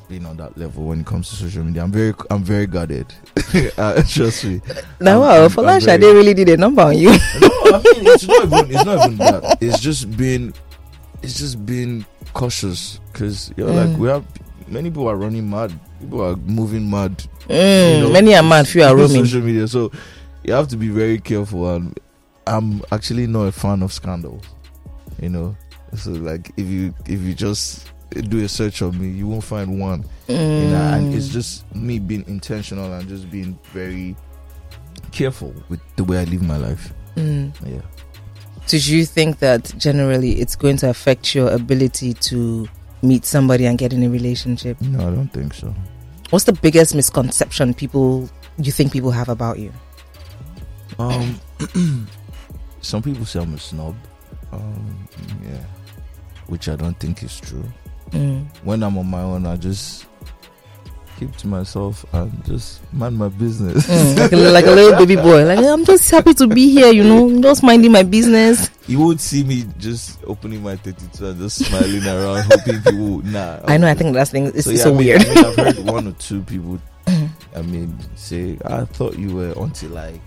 been 0.09 0.25
on 0.27 0.35
that 0.37 0.55
level 0.59 0.83
when 0.83 0.99
it 0.99 1.05
comes 1.07 1.29
to 1.29 1.35
social 1.35 1.63
media. 1.63 1.81
I'm 1.81 1.91
very 1.91 2.13
I'm 2.29 2.43
very 2.43 2.67
guarded. 2.67 3.07
uh, 3.77 4.03
trust 4.03 4.43
me. 4.45 4.61
Now, 4.99 5.23
I'm- 5.23 5.49
for 5.49 5.63
lunch, 5.63 5.85
very- 5.85 5.97
they 5.97 6.13
really 6.13 6.33
did 6.35 6.49
a 6.49 6.57
number 6.57 6.83
on 6.83 6.97
you. 6.97 7.09
no, 7.09 7.49
I 7.65 7.81
mean 7.81 8.05
it's 8.05 8.27
not 8.27 8.43
even 8.45 8.65
it's 8.75 8.85
not 8.85 9.05
even 9.05 9.17
that. 9.17 9.57
It's 9.61 9.79
just 9.79 10.15
been, 10.15 10.53
it's 11.23 11.39
just 11.39 11.65
being 11.65 12.05
cautious 12.33 12.99
because 13.11 13.51
you 13.57 13.65
know 13.65 13.71
Mm. 13.73 13.89
like 13.89 13.97
we 13.99 14.07
have 14.07 14.25
many 14.67 14.89
people 14.89 15.07
are 15.07 15.15
running 15.15 15.49
mad. 15.49 15.71
People 15.99 16.21
are 16.23 16.35
moving 16.35 16.89
mad. 16.89 17.17
Mm, 17.49 17.95
you 17.97 18.01
know, 18.03 18.09
many 18.11 18.35
are 18.35 18.43
mad. 18.43 18.67
few 18.67 18.83
are 18.83 18.95
roaming. 18.95 19.25
social 19.25 19.41
media. 19.41 19.67
So 19.67 19.91
you 20.43 20.53
have 20.53 20.67
to 20.69 20.77
be 20.77 20.89
very 20.89 21.19
careful. 21.19 21.69
And 21.75 21.97
I'm 22.47 22.81
actually 22.91 23.27
not 23.27 23.43
a 23.43 23.51
fan 23.51 23.81
of 23.83 23.93
scandals. 23.93 24.43
You 25.21 25.29
know, 25.29 25.55
so 25.95 26.11
like 26.11 26.51
if 26.57 26.65
you 26.67 26.93
if 27.05 27.21
you 27.21 27.33
just 27.33 27.87
do 28.29 28.43
a 28.43 28.47
search 28.49 28.81
of 28.81 28.99
me, 28.99 29.09
you 29.09 29.27
won't 29.27 29.43
find 29.43 29.79
one. 29.79 30.03
You 30.27 30.35
know, 30.37 30.91
and 30.93 31.13
it's 31.13 31.29
Mm. 31.29 31.31
just 31.33 31.75
me 31.75 31.99
being 31.99 32.23
intentional 32.27 32.91
and 32.93 33.07
just 33.07 33.29
being 33.31 33.57
very 33.73 34.15
careful 35.11 35.53
with 35.69 35.79
the 35.95 36.03
way 36.03 36.17
I 36.19 36.23
live 36.25 36.41
my 36.41 36.57
life. 36.57 36.93
Mm. 37.15 37.51
Yeah. 37.65 37.81
Did 38.67 38.87
you 38.87 39.05
think 39.05 39.39
that 39.39 39.73
generally 39.77 40.39
it's 40.39 40.55
going 40.55 40.77
to 40.77 40.89
affect 40.89 41.35
your 41.35 41.51
ability 41.51 42.13
to 42.13 42.67
meet 43.01 43.25
somebody 43.25 43.65
and 43.65 43.77
get 43.77 43.93
in 43.93 44.03
a 44.03 44.09
relationship? 44.09 44.79
No, 44.81 44.99
I 45.07 45.11
don't 45.11 45.27
think 45.27 45.53
so. 45.53 45.73
What's 46.29 46.45
the 46.45 46.53
biggest 46.53 46.95
misconception 46.95 47.73
people 47.73 48.29
you 48.57 48.71
think 48.71 48.91
people 48.93 49.11
have 49.11 49.29
about 49.29 49.59
you? 49.59 49.71
Um, 50.97 51.39
some 52.81 53.03
people 53.03 53.25
say 53.25 53.41
I'm 53.41 53.53
a 53.53 53.57
snob. 53.57 53.95
Um, 54.51 55.07
yeah, 55.43 55.63
which 56.47 56.69
I 56.69 56.75
don't 56.75 56.97
think 56.99 57.23
is 57.23 57.39
true. 57.39 57.65
Mm. 58.11 58.45
When 58.63 58.83
I'm 58.83 58.97
on 58.97 59.07
my 59.07 59.21
own, 59.21 59.45
I 59.45 59.55
just 59.55 60.05
keep 61.17 61.35
to 61.37 61.47
myself 61.47 62.05
and 62.13 62.31
just 62.45 62.81
mind 62.93 63.17
my 63.17 63.29
business. 63.29 63.85
Mm, 63.87 64.17
like, 64.19 64.31
a, 64.31 64.35
like 64.35 64.65
a 64.65 64.71
little 64.71 64.97
baby 65.05 65.15
boy. 65.15 65.45
Like 65.45 65.59
I'm 65.59 65.85
just 65.85 66.09
happy 66.09 66.33
to 66.35 66.47
be 66.47 66.69
here, 66.71 66.91
you 66.91 67.03
know, 67.03 67.41
just 67.41 67.63
minding 67.63 67.91
my 67.91 68.03
business. 68.03 68.69
you 68.87 68.99
won't 68.99 69.21
see 69.21 69.43
me 69.43 69.65
just 69.77 70.19
opening 70.25 70.61
my 70.63 70.75
32 70.75 71.25
and 71.25 71.39
just 71.39 71.65
smiling 71.65 72.05
around, 72.05 72.43
hoping 72.51 72.81
people. 72.81 73.19
Nah, 73.23 73.59
I 73.65 73.77
know. 73.77 73.87
I 73.87 73.93
think 73.93 74.13
that's 74.13 74.31
thing. 74.31 74.47
It's 74.47 74.65
so, 74.65 74.75
so, 74.75 74.77
yeah, 74.77 74.83
I 74.83 74.87
mean- 74.89 74.97
weird. 74.97 75.21
I 75.21 75.33
mean, 75.35 75.45
I've 75.45 75.55
heard 75.55 75.85
one 75.85 76.07
or 76.07 76.11
two 76.13 76.41
people. 76.43 76.79
I 77.55 77.61
mean, 77.61 77.95
say, 78.15 78.57
I 78.65 78.85
thought 78.85 79.17
you 79.19 79.35
were 79.35 79.53
until 79.57 79.91
like, 79.91 80.19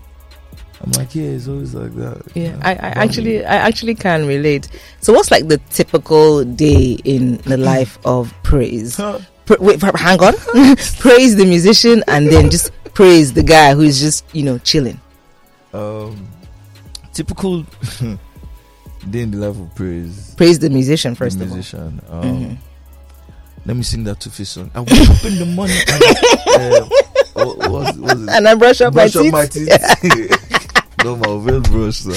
I'm 0.81 0.91
like, 0.91 1.13
yeah, 1.15 1.23
it's 1.25 1.47
always 1.47 1.73
like 1.73 1.93
that. 1.95 2.21
Yeah, 2.35 2.51
know. 2.53 2.59
I, 2.63 2.71
I 2.71 2.89
actually 3.03 3.43
I 3.43 3.55
actually 3.55 3.95
can 3.95 4.27
relate. 4.27 4.69
So 5.01 5.11
what's 5.11 5.31
like 5.31 5.47
the 5.47 5.57
typical 5.71 6.43
day 6.45 6.97
in 7.03 7.37
the 7.37 7.57
life 7.73 7.97
of 8.05 8.33
Praiz? 8.43 8.97
Wait, 9.59 9.81
hang 9.81 10.19
on. 10.21 10.33
praise 10.99 11.35
the 11.35 11.45
musician 11.45 12.03
and 12.07 12.27
then 12.27 12.49
just 12.49 12.71
praise 12.93 13.33
the 13.33 13.43
guy 13.43 13.73
who's 13.75 13.99
just, 13.99 14.25
you 14.33 14.43
know, 14.43 14.57
chilling. 14.59 14.99
Um, 15.73 16.27
typical 17.13 17.65
then 19.07 19.31
the 19.31 19.37
level 19.37 19.63
of 19.63 19.75
praise. 19.75 20.33
Praise 20.35 20.59
the 20.59 20.69
musician 20.69 21.15
first 21.15 21.37
the 21.39 21.45
of 21.45 21.51
all. 21.51 21.55
musician. 21.55 22.01
Um, 22.09 22.21
Mhm. 22.23 22.57
Let 23.65 23.75
me 23.75 23.83
sing 23.83 24.03
that 24.05 24.19
Tufi 24.19 24.45
song. 24.47 24.71
I 24.73 24.79
wake 24.79 25.09
up 25.09 25.25
in 25.25 25.39
the 25.39 25.45
morning. 25.45 25.75
And, 26.55 26.73
uh, 26.73 26.85
what, 27.69 27.69
what's 27.69 27.97
it? 28.23 28.29
And 28.29 28.47
I 28.47 28.55
brush 28.55 28.79
up 28.79 28.93
Brush 28.93 29.13
my 29.15 29.21
up 29.43 29.49
teeth. 29.51 29.67
my 29.67 29.75
teeth. 30.05 30.93
no, 31.03 31.15
my 31.17 31.45
veil 31.45 31.59
brush. 31.61 31.97
So. 31.97 32.13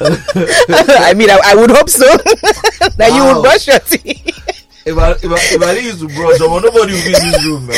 I 0.00 1.12
mean, 1.14 1.28
I, 1.30 1.40
I 1.44 1.54
would 1.56 1.70
hope 1.72 1.90
so 1.90 2.06
that 2.06 3.10
you 3.14 3.24
would 3.24 3.42
brush 3.42 3.66
your 3.66 3.80
teeth. 3.80 4.53
If 4.86 4.98
I 4.98 5.10
if 5.12 5.24
I 5.24 5.34
if 5.54 5.62
I 5.62 5.74
didn't 5.74 5.84
use 5.84 6.00
to 6.00 6.08
brush, 6.08 6.40
I'm 6.40 6.62
nobody 6.62 6.92
would 6.92 7.04
be 7.04 7.06
in 7.06 7.12
this 7.12 7.44
room, 7.46 7.66
man. 7.66 7.76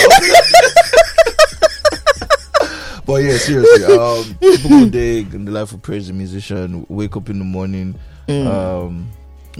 but 3.06 3.14
yeah, 3.22 3.36
seriously. 3.36 3.84
Um, 3.84 4.36
typical 4.40 4.86
day 4.88 5.18
in 5.20 5.44
the 5.44 5.52
life 5.52 5.72
of 5.72 5.82
praise 5.82 6.08
the 6.08 6.12
musician. 6.12 6.84
Wake 6.88 7.16
up 7.16 7.28
in 7.30 7.38
the 7.38 7.44
morning. 7.44 7.94
Mm. 8.28 8.46
Um, 8.46 9.08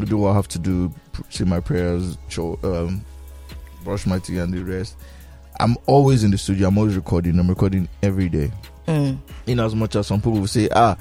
do 0.05 0.19
what 0.19 0.31
I 0.31 0.35
have 0.35 0.49
to 0.49 0.59
do. 0.59 0.93
Say 1.31 1.45
my 1.45 1.61
prayers. 1.61 2.19
Cho- 2.29 2.59
um, 2.65 3.05
brush 3.85 4.07
my 4.07 4.19
teeth 4.19 4.39
and 4.39 4.53
the 4.53 4.65
rest. 4.65 4.97
I'm 5.61 5.77
always 5.87 6.25
in 6.25 6.33
the 6.33 6.39
studio. 6.39 6.67
I'm 6.69 6.77
always 6.77 6.97
recording. 6.97 7.39
I'm 7.39 7.49
recording 7.49 7.89
every 8.03 8.29
day. 8.29 8.51
Mm. 8.89 9.19
In 9.47 9.61
as 9.61 9.75
much 9.75 9.95
as 9.97 10.09
some 10.09 10.19
people 10.21 10.33
will 10.41 10.47
say, 10.49 10.69
ah, 10.75 10.97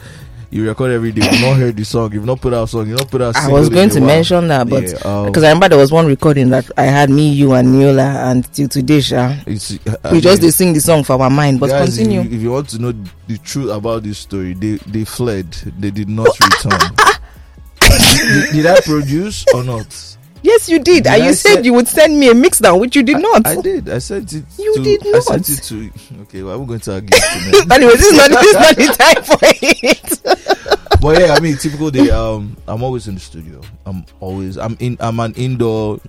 you 0.55 0.65
record 0.65 0.89
every 0.91 1.11
day. 1.11 1.29
You've 1.29 1.41
not 1.41 1.57
heard 1.57 1.75
the 1.75 1.83
song. 1.83 2.13
You've 2.13 2.23
not 2.25 2.39
put 2.39 2.53
out 2.53 2.63
a 2.63 2.67
song. 2.67 2.87
You've 2.87 2.97
not 2.97 3.11
put 3.11 3.21
out. 3.21 3.35
I 3.35 3.49
was 3.49 3.67
going 3.67 3.89
to 3.89 3.99
mention 3.99 4.47
that, 4.47 4.69
but 4.69 4.83
Yeah, 4.83 4.97
um, 5.03 5.25
because 5.25 5.43
I 5.43 5.49
remember 5.49 5.67
there 5.67 5.77
was 5.77 5.91
one 5.91 6.07
recording 6.07 6.49
that 6.51 6.71
I 6.77 6.83
had 6.83 7.09
me, 7.09 7.29
you, 7.29 7.51
and 7.53 7.67
Neola, 7.75 8.31
and 8.31 8.51
till 8.53 8.69
today, 8.69 9.01
Sha, 9.01 9.17
I 9.17 9.43
we 9.45 9.55
just 9.57 9.83
mean, 10.13 10.21
did 10.21 10.51
sing 10.53 10.71
the 10.73 10.79
song 10.79 11.03
for 11.03 11.21
our 11.21 11.29
mind. 11.29 11.59
But 11.59 11.71
guys, 11.71 11.97
continue. 11.97 12.21
If 12.21 12.31
you, 12.31 12.37
if 12.37 12.41
you 12.43 12.51
want 12.51 12.69
to 12.69 12.79
know 12.79 12.93
the 13.27 13.37
truth 13.39 13.69
about 13.69 14.03
this 14.03 14.17
story, 14.19 14.53
they 14.53 14.75
they 14.87 15.03
fled. 15.03 15.51
They 15.77 15.91
did 15.91 16.07
not 16.07 16.27
return. 16.39 16.79
did, 17.81 18.53
did 18.53 18.65
I 18.65 18.79
produce 18.79 19.43
or 19.53 19.61
not? 19.65 20.17
Yes, 20.45 20.69
you 20.69 20.79
did, 20.79 21.07
and 21.07 21.23
I 21.23 21.27
you 21.27 21.33
said 21.33 21.65
you 21.65 21.73
would 21.73 21.87
send 21.87 22.19
me 22.19 22.29
a 22.29 22.35
mix 22.35 22.59
down, 22.59 22.79
which 22.79 22.95
you 22.95 23.03
did 23.03 23.19
not. 23.19 23.45
I 23.45 23.59
did. 23.61 23.89
I 23.89 23.97
sent 23.97 24.31
it. 24.33 24.45
You 24.57 24.75
to, 24.75 24.83
did 24.83 25.15
I 25.15 25.19
sent 25.19 25.49
it 25.49 25.63
to. 25.63 25.91
Okay, 26.21 26.43
well, 26.43 26.59
I'm 26.59 26.65
going 26.65 26.79
to 26.81 26.93
argue. 26.93 27.09
anyway, 27.71 27.93
this 27.97 28.05
is 28.05 28.17
not 28.17 28.29
this 28.29 28.45
is 28.45 28.53
not 28.53 28.75
the 28.75 28.89
time 28.97 29.23
for 29.23 29.39
it. 29.41 31.01
but 31.01 31.19
yeah, 31.19 31.33
I 31.33 31.39
mean, 31.39 31.57
typical 31.57 31.91
day. 31.91 32.09
Um, 32.09 32.55
I'm 32.67 32.83
always 32.83 33.07
in 33.07 33.15
the 33.15 33.21
studio. 33.21 33.61
I'm 33.85 34.05
always. 34.19 34.57
I'm 34.57 34.77
in. 34.79 34.97
I'm 34.99 35.19
an 35.19 35.33
indoor. 35.33 35.99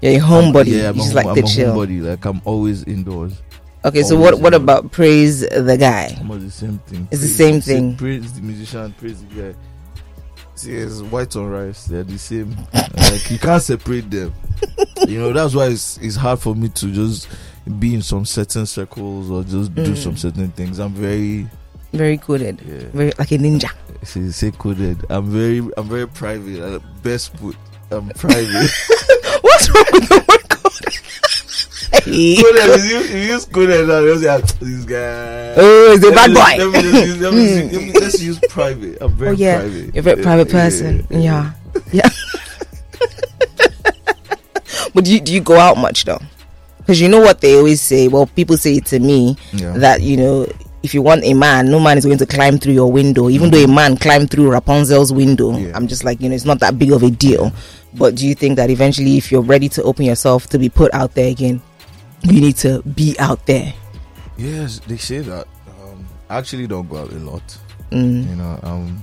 Yeah, 0.00 0.10
your 0.10 0.22
homebody. 0.22 0.78
Yeah, 0.78 0.90
I'm 0.90 0.96
you 0.96 1.02
a, 1.02 1.04
just 1.04 1.08
home, 1.08 1.16
like 1.16 1.26
I'm 1.26 1.34
the 1.34 1.40
a 1.40 1.44
chill. 1.44 1.74
homebody. 1.74 2.02
Like 2.02 2.24
I'm 2.24 2.42
always 2.44 2.84
indoors. 2.84 3.42
Okay, 3.84 4.02
so 4.02 4.16
always 4.16 4.32
what 4.32 4.40
what 4.42 4.54
indoors. 4.54 4.62
about 4.62 4.92
praise 4.92 5.40
the 5.40 5.76
guy? 5.78 6.14
Almost 6.18 6.44
the 6.44 6.50
same 6.50 6.78
thing. 6.80 7.08
It's 7.10 7.22
the 7.22 7.28
same 7.28 7.60
thing. 7.60 7.96
Praise 7.96 8.32
the 8.32 8.42
musician, 8.42 8.94
praise 8.98 9.24
the 9.24 9.34
guy. 9.34 9.58
It's 10.66 11.00
white 11.02 11.34
on 11.36 11.48
rice. 11.48 11.84
They're 11.86 12.04
the 12.04 12.18
same. 12.18 12.56
like 12.96 13.30
you 13.30 13.38
can't 13.38 13.62
separate 13.62 14.10
them. 14.10 14.32
you 15.06 15.18
know 15.20 15.32
that's 15.32 15.54
why 15.54 15.66
it's 15.66 15.98
it's 15.98 16.16
hard 16.16 16.40
for 16.40 16.54
me 16.54 16.68
to 16.68 16.92
just 16.92 17.28
be 17.78 17.94
in 17.94 18.02
some 18.02 18.24
certain 18.24 18.66
circles 18.66 19.30
or 19.30 19.42
just 19.44 19.74
do 19.74 19.84
Mm. 19.92 19.96
some 19.96 20.16
certain 20.16 20.50
things. 20.50 20.78
I'm 20.78 20.92
very 20.92 21.46
Very 21.92 22.18
coded, 22.18 22.60
yeah. 22.66 22.88
very 22.92 23.12
like 23.18 23.30
a 23.32 23.38
ninja. 23.38 23.70
Say, 24.02 24.28
say 24.30 24.50
coded. 24.50 25.04
I'm 25.10 25.30
very 25.30 25.58
I'm 25.76 25.88
very 25.88 26.06
private. 26.08 26.82
Best 27.02 27.34
put. 27.36 27.56
I'm 27.90 28.08
private. 28.10 28.70
What's 29.42 29.68
wrong 29.74 29.84
with 29.92 30.08
the 30.08 30.24
word 30.28 30.48
coded? 30.48 30.94
Hey. 32.12 32.36
coded. 32.42 32.80
If 32.80 32.90
you, 32.90 32.98
if 32.98 33.10
you 33.10 33.18
use 33.34 33.44
coded, 33.44 33.88
now 33.88 34.00
you'll 34.00 34.18
say, 34.18 34.28
"Ah, 34.28 34.38
this 34.60 34.84
guy. 34.84 35.54
Oh, 35.56 35.90
he's 35.92 36.04
a 36.04 36.10
bad 36.12 36.30
Let 36.30 36.58
boy. 36.58 36.64
me- 36.64 36.64
Let 36.64 36.84
me, 36.84 36.92
just 36.92 37.06
use, 37.06 37.20
let 37.20 37.34
me, 37.34 37.42
use- 37.42 37.72
let 37.72 37.82
me, 37.82 37.92
let's 38.00 38.22
use 38.22 38.38
private. 38.48 38.98
I'm 39.00 39.12
very 39.12 39.30
Oh 39.30 39.34
yeah, 39.34 39.58
private. 39.60 39.94
you're 39.94 39.98
a 39.98 40.02
very 40.02 40.22
private 40.22 40.48
person. 40.50 41.06
yeah, 41.10 41.52
Yeah, 41.92 41.92
yeah. 41.92 42.08
but 44.94 45.04
do 45.04 45.12
you 45.12 45.20
do 45.20 45.32
you 45.32 45.40
go 45.40 45.58
out 45.58 45.76
much 45.76 46.04
though? 46.04 46.20
Because 46.78 47.00
you 47.00 47.08
know 47.08 47.20
what 47.20 47.40
they 47.40 47.56
always 47.56 47.80
say. 47.82 48.08
Well, 48.08 48.26
people 48.26 48.56
say 48.56 48.76
it 48.76 48.86
to 48.86 48.98
me 48.98 49.36
Yeah. 49.52 49.72
that 49.78 50.00
you 50.02 50.16
know 50.16 50.46
if 50.82 50.94
you 50.94 51.02
want 51.02 51.24
a 51.24 51.34
man, 51.34 51.70
no 51.70 51.80
man 51.80 51.98
is 51.98 52.04
going 52.06 52.18
to 52.18 52.26
climb 52.26 52.56
through 52.58 52.72
your 52.72 52.90
window. 52.90 53.28
Even 53.28 53.50
though 53.50 53.58
a 53.58 53.68
man 53.68 53.96
climbed 53.96 54.30
through 54.30 54.50
Rapunzel's 54.50 55.12
window, 55.12 55.56
Yeah. 55.58 55.72
I'm 55.74 55.86
just 55.88 56.04
like 56.04 56.20
you 56.20 56.28
know 56.28 56.34
it's 56.34 56.44
not 56.44 56.60
that 56.60 56.78
big 56.78 56.92
of 56.92 57.02
a 57.02 57.10
deal. 57.10 57.52
But 57.94 58.14
do 58.16 58.26
you 58.26 58.34
think 58.34 58.56
that 58.56 58.70
eventually, 58.70 59.16
if 59.16 59.32
you're 59.32 59.42
ready 59.42 59.68
to 59.70 59.82
open 59.82 60.04
yourself 60.04 60.46
to 60.50 60.58
be 60.58 60.68
put 60.68 60.92
out 60.94 61.14
there 61.14 61.30
again, 61.30 61.60
you 62.22 62.40
need 62.40 62.56
to 62.58 62.82
be 62.82 63.16
out 63.18 63.44
there? 63.46 63.72
Yes, 64.36 64.80
they 64.80 64.96
say 64.96 65.18
that. 65.20 65.46
Um, 65.82 66.06
I 66.28 66.38
actually 66.38 66.66
don't 66.66 66.88
go 66.88 66.98
out 66.98 67.12
a 67.12 67.18
lot. 67.18 67.58
Mm. 67.90 68.28
You 68.28 68.36
know, 68.36 68.60
um, 68.62 69.02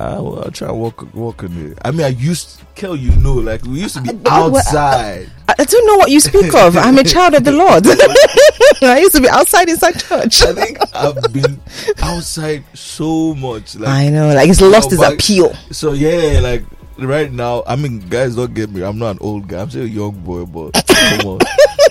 I, 0.00 0.16
I 0.18 0.48
try 0.50 0.68
and 0.68 0.78
walk 0.80 1.14
walk 1.14 1.42
in 1.44 1.54
the. 1.74 1.86
I 1.86 1.92
mean, 1.92 2.02
I 2.02 2.08
used 2.08 2.62
Kel, 2.74 2.96
you 2.96 3.12
know, 3.16 3.34
like 3.34 3.62
we 3.64 3.80
used 3.82 3.94
to 3.96 4.02
be 4.02 4.12
but- 4.12 4.32
outside. 4.32 5.30
I, 5.48 5.54
I 5.58 5.64
don't 5.64 5.86
know 5.86 5.96
what 5.96 6.10
you 6.10 6.18
speak 6.20 6.52
of. 6.54 6.76
I'm 6.76 6.98
a 6.98 7.04
child 7.04 7.34
of 7.34 7.44
the 7.44 7.52
Lord. 7.62 7.84
I 8.82 8.98
used 8.98 9.14
to 9.14 9.20
be 9.22 9.28
outside 9.28 9.68
inside 9.68 9.92
church. 10.00 10.42
I 10.42 10.52
think 10.52 10.78
I've 10.94 11.32
been 11.32 11.60
outside 12.02 12.64
so 12.74 13.34
much. 13.34 13.76
Like 13.76 13.88
I 13.88 14.08
know, 14.08 14.34
like 14.34 14.48
it's 14.48 14.60
lost 14.60 14.90
No, 14.90 14.94
its 14.94 15.02
but- 15.04 15.14
appeal. 15.14 15.54
so, 15.70 15.92
yeah, 15.92 16.40
like 16.40 16.64
right 16.98 17.30
now. 17.32 17.62
I 17.66 17.76
mean, 17.76 18.00
guys, 18.08 18.36
don't 18.36 18.54
get 18.54 18.70
me. 18.70 18.82
I'm 18.82 18.98
not 18.98 19.12
an 19.12 19.18
old 19.20 19.48
guy. 19.48 19.60
I'm 19.62 19.70
still 19.70 19.82
a 19.84 19.86
young 19.86 20.12
boy, 20.20 20.44
but 20.46 20.72
come 20.86 21.26
on. 21.26 21.38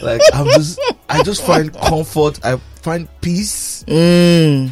Like 0.02 0.22
I'm 0.34 0.46
just, 0.48 0.80
I 1.10 1.24
just 1.24 1.44
find 1.46 1.74
comfort. 1.74 2.40
I 2.46 2.58
find 2.82 3.08
peace 3.22 3.84
Mm. 3.88 4.72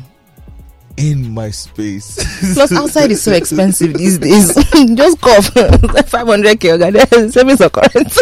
in 0.97 1.33
my 1.33 1.49
space. 1.51 2.15
Plus, 2.53 2.71
outside 2.73 3.11
is 3.11 3.21
so 3.23 3.31
expensive 3.31 3.93
these 3.93 4.17
days. 4.17 4.53
Just 4.95 5.21
cough. 5.21 5.45
500k, 5.53 6.81
okay, 6.81 7.29
savings 7.29 7.61
occurrence. 7.61 8.19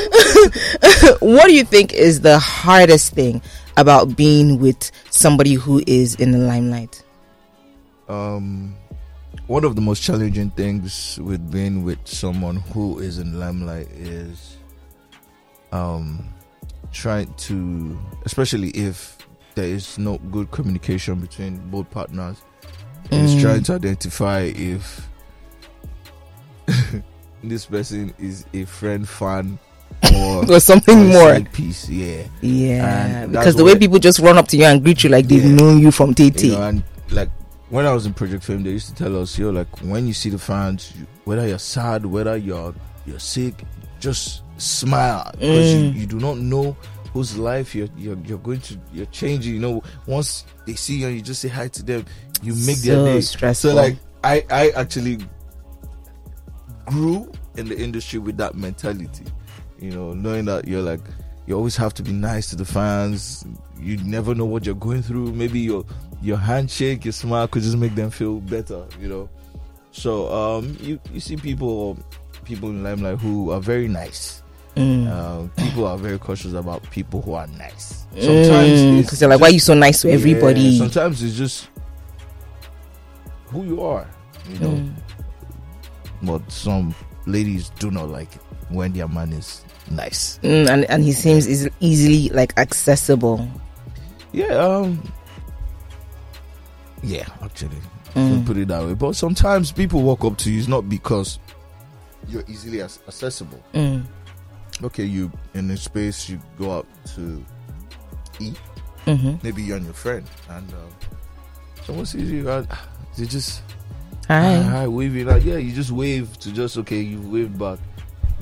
what 1.20 1.46
do 1.46 1.54
you 1.54 1.64
think 1.64 1.92
is 1.92 2.20
the 2.22 2.38
hardest 2.38 3.12
thing 3.14 3.42
about 3.76 4.16
being 4.16 4.58
with 4.60 4.90
somebody 5.10 5.54
who 5.54 5.82
is 5.86 6.14
in 6.16 6.32
the 6.32 6.38
limelight? 6.38 7.02
Um 8.10 8.74
one 9.46 9.64
of 9.64 9.74
the 9.76 9.80
most 9.80 10.02
challenging 10.02 10.50
things 10.50 11.18
with 11.22 11.50
being 11.50 11.84
with 11.84 11.98
someone 12.04 12.56
who 12.72 12.98
is 12.98 13.18
in 13.18 13.38
limelight 13.38 13.88
is 13.92 14.56
um 15.72 16.24
trying 16.92 17.32
to 17.34 17.96
especially 18.24 18.70
if 18.70 19.16
there 19.54 19.66
is 19.66 19.98
no 19.98 20.18
good 20.30 20.50
communication 20.50 21.20
between 21.20 21.58
both 21.70 21.88
partners 21.90 22.42
is 23.12 23.34
Mm. 23.34 23.40
trying 23.40 23.62
to 23.64 23.74
identify 23.74 24.40
if 24.54 25.08
this 27.44 27.66
person 27.66 28.12
is 28.18 28.44
a 28.54 28.64
friend 28.64 29.08
fan 29.08 29.58
or 30.14 30.44
Or 30.50 30.60
something 30.60 30.98
or 30.98 31.04
more. 31.04 31.40
piece 31.52 31.88
yeah 31.88 32.24
Yeah, 32.42 33.22
And 33.22 33.32
because 33.32 33.56
the 33.56 33.64
way 33.64 33.76
people 33.78 33.98
just 33.98 34.18
run 34.20 34.38
up 34.38 34.46
to 34.48 34.56
you 34.56 34.64
and 34.64 34.82
greet 34.82 35.02
you 35.04 35.10
like 35.10 35.26
they've 35.26 35.44
Yeah. 35.44 35.50
known 35.54 35.78
you 35.80 35.90
from 35.90 36.14
TT. 36.14 36.44
you 36.44 36.52
know, 36.52 36.62
and 36.62 36.82
like 37.10 37.30
when 37.70 37.86
I 37.86 37.92
was 37.92 38.04
in 38.06 38.12
Project 38.14 38.44
Fame, 38.44 38.62
they 38.62 38.70
used 38.70 38.88
to 38.88 38.94
tell 38.94 39.20
us, 39.20 39.38
yo, 39.38 39.50
like 39.50 39.68
when 39.80 40.06
you 40.06 40.12
see 40.12 40.28
the 40.30 40.38
fans, 40.38 40.92
you, 40.98 41.06
whether 41.24 41.46
you're 41.46 41.58
sad, 41.58 42.04
whether 42.06 42.36
you're 42.36 42.74
you're 43.06 43.18
sick, 43.18 43.64
just 44.00 44.42
smile 44.58 45.30
because 45.34 45.72
Mm. 45.74 45.94
you, 45.94 46.00
you 46.00 46.06
do 46.06 46.18
not 46.20 46.36
know 46.38 46.76
whose 47.12 47.36
life 47.38 47.74
you're, 47.74 47.88
you're 47.96 48.18
you're 48.26 48.38
going 48.38 48.60
to 48.60 48.78
you're 48.92 49.06
changing. 49.06 49.54
You 49.54 49.60
know, 49.60 49.82
once 50.06 50.44
they 50.66 50.74
see 50.74 50.96
you 50.98 51.06
and 51.06 51.16
you 51.16 51.22
just 51.22 51.40
say 51.40 51.48
hi 51.48 51.68
to 51.68 51.82
them, 51.82 52.04
you 52.42 52.52
make 52.54 52.76
So 52.76 52.88
their 53.02 53.04
day. 53.14 53.20
stressful. 53.20 53.70
So 53.70 53.76
like 53.76 53.96
I 54.24 54.44
I 54.50 54.70
actually 54.70 55.18
grew 56.86 57.30
in 57.56 57.68
the 57.68 57.78
industry 57.78 58.18
with 58.18 58.36
that 58.38 58.54
mentality. 58.54 59.24
You 59.78 59.92
know, 59.92 60.12
knowing 60.12 60.44
that 60.46 60.66
you're 60.68 60.82
like 60.82 61.00
you 61.46 61.56
always 61.56 61.76
have 61.76 61.94
to 61.94 62.02
be 62.02 62.12
nice 62.12 62.50
to 62.50 62.56
the 62.56 62.64
fans. 62.64 63.44
You 63.80 63.96
never 63.98 64.34
know 64.34 64.44
what 64.44 64.66
you're 64.66 64.74
going 64.74 65.02
through. 65.02 65.32
Maybe 65.32 65.58
your 65.60 65.84
your 66.22 66.36
handshake, 66.36 67.04
your 67.04 67.12
smile 67.12 67.48
could 67.48 67.62
just 67.62 67.76
make 67.76 67.94
them 67.94 68.10
feel 68.10 68.40
better. 68.40 68.86
You 69.00 69.08
know. 69.08 69.28
So 69.92 70.32
um, 70.32 70.76
you 70.80 71.00
you 71.12 71.20
see 71.20 71.36
people 71.36 71.98
people 72.44 72.70
in 72.70 72.82
limelight 72.82 73.18
who 73.18 73.50
are 73.50 73.60
very 73.60 73.88
nice. 73.88 74.42
Mm. 74.76 75.08
Uh, 75.08 75.48
people 75.62 75.86
are 75.86 75.98
very 75.98 76.18
cautious 76.18 76.52
about 76.52 76.88
people 76.90 77.20
who 77.22 77.34
are 77.34 77.46
nice. 77.58 78.06
Sometimes 78.18 78.80
it's 78.80 79.06
because 79.06 79.18
they're 79.18 79.28
like, 79.28 79.40
why 79.40 79.48
are 79.48 79.52
you 79.52 79.58
so 79.58 79.74
nice 79.74 80.02
to 80.02 80.08
yeah, 80.08 80.14
everybody? 80.14 80.78
sometimes 80.78 81.22
it's 81.22 81.36
just 81.36 81.68
who 83.46 83.64
you 83.64 83.82
are. 83.82 84.06
You 84.48 84.58
know. 84.58 84.70
Mm. 84.70 84.94
But 86.22 86.52
some 86.52 86.94
ladies 87.26 87.70
do 87.78 87.90
not 87.90 88.08
like 88.08 88.34
it 88.34 88.42
when 88.70 88.92
their 88.92 89.08
man 89.08 89.32
is 89.32 89.64
nice. 89.90 90.38
Mm, 90.42 90.68
and 90.70 90.84
and 90.86 91.02
he 91.02 91.12
seems 91.12 91.46
is 91.46 91.68
easily 91.80 92.28
like 92.30 92.56
accessible. 92.56 93.46
Yeah, 94.32 94.54
um 94.54 95.02
Yeah, 97.02 97.26
actually. 97.42 97.78
Mm. 98.14 98.44
Put 98.44 98.56
it 98.56 98.68
that 98.68 98.84
way. 98.84 98.94
But 98.94 99.14
sometimes 99.16 99.72
people 99.72 100.02
walk 100.02 100.24
up 100.24 100.36
to 100.38 100.50
you 100.50 100.58
it's 100.58 100.68
not 100.68 100.88
because 100.88 101.38
you're 102.28 102.44
easily 102.48 102.82
as- 102.82 102.98
accessible. 103.06 103.62
Mm. 103.72 104.04
Okay, 104.82 105.04
you 105.04 105.30
in 105.54 105.70
a 105.70 105.76
space 105.76 106.28
you 106.28 106.40
go 106.58 106.72
out 106.78 106.86
to 107.14 107.44
eat, 108.40 108.56
hmm 109.04 109.34
maybe 109.42 109.62
you 109.62 109.74
and 109.76 109.84
your 109.84 109.94
friend, 109.94 110.24
and 110.48 110.70
um, 110.72 110.90
someone 111.84 112.06
sees 112.06 112.30
you 112.30 112.48
and 112.50 112.66
they 113.16 113.26
just 113.26 113.62
Hi. 114.28 114.56
hi, 114.56 114.62
hi, 114.62 114.88
waving. 114.88 115.26
Like, 115.26 115.44
yeah, 115.44 115.56
you 115.56 115.72
just 115.72 115.90
wave 115.90 116.36
to 116.38 116.52
just 116.52 116.76
okay, 116.78 117.00
you 117.00 117.20
wave 117.20 117.56
back. 117.58 117.78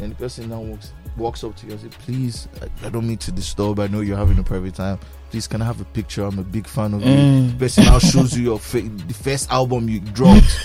and 0.00 0.12
the 0.12 0.16
person 0.16 0.48
now 0.48 0.60
walks 0.60 0.92
walks 1.16 1.42
up 1.44 1.56
to 1.56 1.66
you 1.66 1.72
and 1.72 1.80
say, 1.80 1.88
Please, 1.88 2.48
I, 2.62 2.86
I 2.86 2.90
don't 2.90 3.06
mean 3.06 3.18
to 3.18 3.32
disturb. 3.32 3.80
I 3.80 3.86
know 3.88 4.00
you're 4.00 4.16
having 4.16 4.38
a 4.38 4.42
private 4.42 4.74
time. 4.74 4.98
Please, 5.30 5.46
can 5.46 5.60
I 5.60 5.66
have 5.66 5.80
a 5.80 5.84
picture? 5.84 6.24
I'm 6.24 6.38
a 6.38 6.42
big 6.42 6.66
fan 6.66 6.94
of 6.94 7.02
you. 7.02 7.12
Mm. 7.14 7.52
The 7.52 7.58
person 7.58 7.84
now 7.84 7.98
shows 7.98 8.36
you 8.36 8.44
your 8.44 8.58
fa- 8.58 8.80
the 8.80 9.12
first 9.14 9.50
album 9.50 9.86
you 9.88 10.00
dropped 10.00 10.40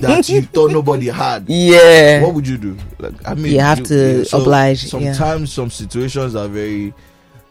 that 0.00 0.28
you 0.28 0.42
thought 0.42 0.72
nobody 0.72 1.06
had. 1.06 1.48
Yeah. 1.48 2.22
What 2.22 2.34
would 2.34 2.48
you 2.48 2.58
do? 2.58 2.76
Like, 2.98 3.14
I 3.28 3.34
mean, 3.34 3.52
You 3.52 3.60
have 3.60 3.84
to 3.84 4.26
oblige, 4.32 4.92
yeah. 4.92 5.12
Sometimes 5.12 5.52
some 5.52 5.70
situations 5.70 6.34
are 6.34 6.48
very 6.48 6.92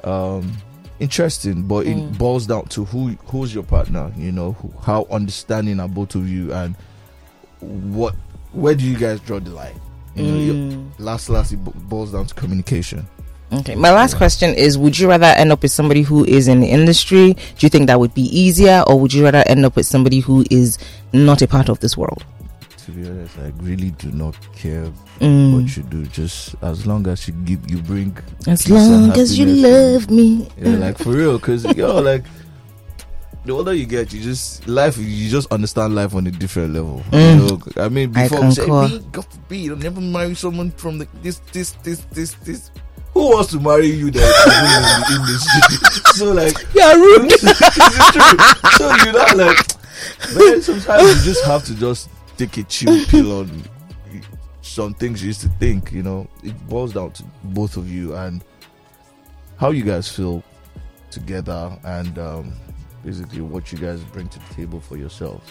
um, 0.04 0.52
interesting, 1.00 1.64
but 1.64 1.88
it 1.88 1.96
Mm. 1.96 2.18
boils 2.18 2.46
down 2.46 2.66
to 2.68 2.84
who 2.86 3.10
who's 3.28 3.54
your 3.56 3.64
partner. 3.64 4.12
You 4.18 4.34
know, 4.34 4.52
who, 4.54 4.74
how 4.82 5.08
understanding 5.10 5.80
are 5.80 5.88
both 5.88 6.14
of 6.16 6.28
you, 6.28 6.52
and 6.54 6.76
what 7.62 8.16
where 8.52 8.76
do 8.76 8.84
you 8.84 8.98
guys 8.98 9.22
draw 9.22 9.40
the 9.40 9.52
line? 9.52 9.80
You 10.16 10.24
know, 10.24 10.54
Mm. 10.54 10.92
last 11.00 11.30
last 11.30 11.54
it 11.54 11.58
boils 11.58 12.12
down 12.12 12.26
to 12.26 12.34
communication. 12.36 13.08
Okay. 13.60 13.76
My 13.76 13.92
last 13.92 14.18
question 14.18 14.54
is 14.56 14.78
Would 14.78 14.98
you 14.98 15.08
rather 15.08 15.26
end 15.28 15.52
up 15.52 15.62
with 15.62 15.72
somebody 15.72 16.02
who 16.02 16.26
is 16.26 16.48
in 16.48 16.60
the 16.60 16.68
industry? 16.68 17.34
Do 17.34 17.40
you 17.66 17.70
think 17.70 17.88
that 17.88 18.00
would 18.00 18.14
be 18.14 18.24
easier? 18.24 18.84
Or 18.88 19.00
would 19.00 19.14
you 19.14 19.24
rather 19.24 19.44
end 19.48 19.66
up 19.66 19.76
with 19.76 19.86
somebody 19.86 20.20
who 20.20 20.44
is 20.50 20.78
not 21.14 21.42
a 21.42 21.48
part 21.48 21.70
of 21.70 21.80
this 21.80 21.96
world? 21.96 22.26
To 22.86 22.92
be 22.92 23.08
honest, 23.08 23.38
I 23.40 23.52
really 23.62 23.92
do 23.92 24.12
not 24.12 24.36
care 24.56 24.92
Mm. 25.20 25.54
what 25.62 25.78
you 25.78 25.84
do, 25.84 26.06
just 26.08 26.56
as 26.62 26.86
long 26.86 27.08
as 27.08 27.28
you 27.28 27.34
give 27.46 27.70
you 27.72 27.78
bring 27.78 28.18
As 28.48 28.68
long 28.68 29.12
as 29.12 29.38
you 29.38 29.46
happiness 29.46 30.06
to 30.06 30.12
me. 30.12 30.34
love 30.34 30.50
me. 30.50 30.50
Yeah, 30.58 30.78
like 30.86 30.98
for 30.98 31.12
real, 31.12 31.38
because 31.38 31.64
yo, 31.78 32.02
like 32.02 32.26
the 33.46 33.54
older 33.54 33.74
you 33.74 33.86
get, 33.86 34.12
you 34.12 34.20
just 34.22 34.68
life. 34.68 34.98
You 34.98 35.30
just 35.30 35.50
understand 35.54 35.96
life 35.96 36.14
on 36.16 36.28
a 36.28 36.32
different 36.32 36.74
level. 36.74 37.04
Mm. 37.12 37.40
You 37.40 37.48
know, 37.48 37.84
I 37.86 37.90
mean, 37.90 38.12
I 38.18 38.28
before 38.28 38.42
we 38.46 38.52
say, 38.52 38.66
God 39.12 39.26
forbid, 39.30 39.70
I'll 39.72 39.78
never 39.78 40.02
marry 40.02 40.34
someone 40.36 40.72
from 40.72 40.98
the, 40.98 41.08
this, 41.22 41.40
this, 41.54 41.72
this, 41.84 42.00
this, 42.12 42.34
this. 42.44 42.72
Who 43.14 43.30
wants 43.30 43.52
to 43.52 43.60
marry 43.60 43.88
you 43.88 44.10
that 44.12 44.20
is 44.20 45.10
in 45.10 45.16
the 45.16 45.22
industry? 45.22 46.12
so 46.14 46.32
like, 46.32 46.58
You're 46.74 46.98
rude. 46.98 47.32
it's 47.32 48.12
true. 48.12 48.70
So 48.78 48.96
you 49.06 49.12
know, 49.12 49.46
like, 49.46 49.58
man, 50.36 50.62
sometimes 50.62 51.26
you 51.26 51.34
just 51.34 51.46
have 51.46 51.64
to 51.66 51.76
just 51.76 52.10
take 52.38 52.58
a 52.58 52.64
chill 52.64 53.06
pill 53.06 53.40
on 53.40 53.64
some 54.62 54.94
things 54.96 55.22
you 55.22 55.28
used 55.28 55.42
to 55.42 55.50
think. 55.60 55.92
You 55.92 56.04
know, 56.04 56.28
it 56.44 56.58
boils 56.68 56.94
down 56.94 57.12
to 57.14 57.24
both 57.44 57.78
of 57.78 57.90
you 57.92 58.16
and 58.16 58.44
how 59.58 59.70
you 59.70 59.84
guys 59.84 60.10
feel 60.10 60.44
together, 61.12 61.78
and 61.84 62.18
um, 62.18 62.54
basically 63.06 63.42
what 63.42 63.72
you 63.72 63.78
guys 63.78 64.04
bring 64.06 64.28
to 64.30 64.40
the 64.40 64.54
table 64.56 64.80
for 64.80 64.98
yourselves. 64.98 65.50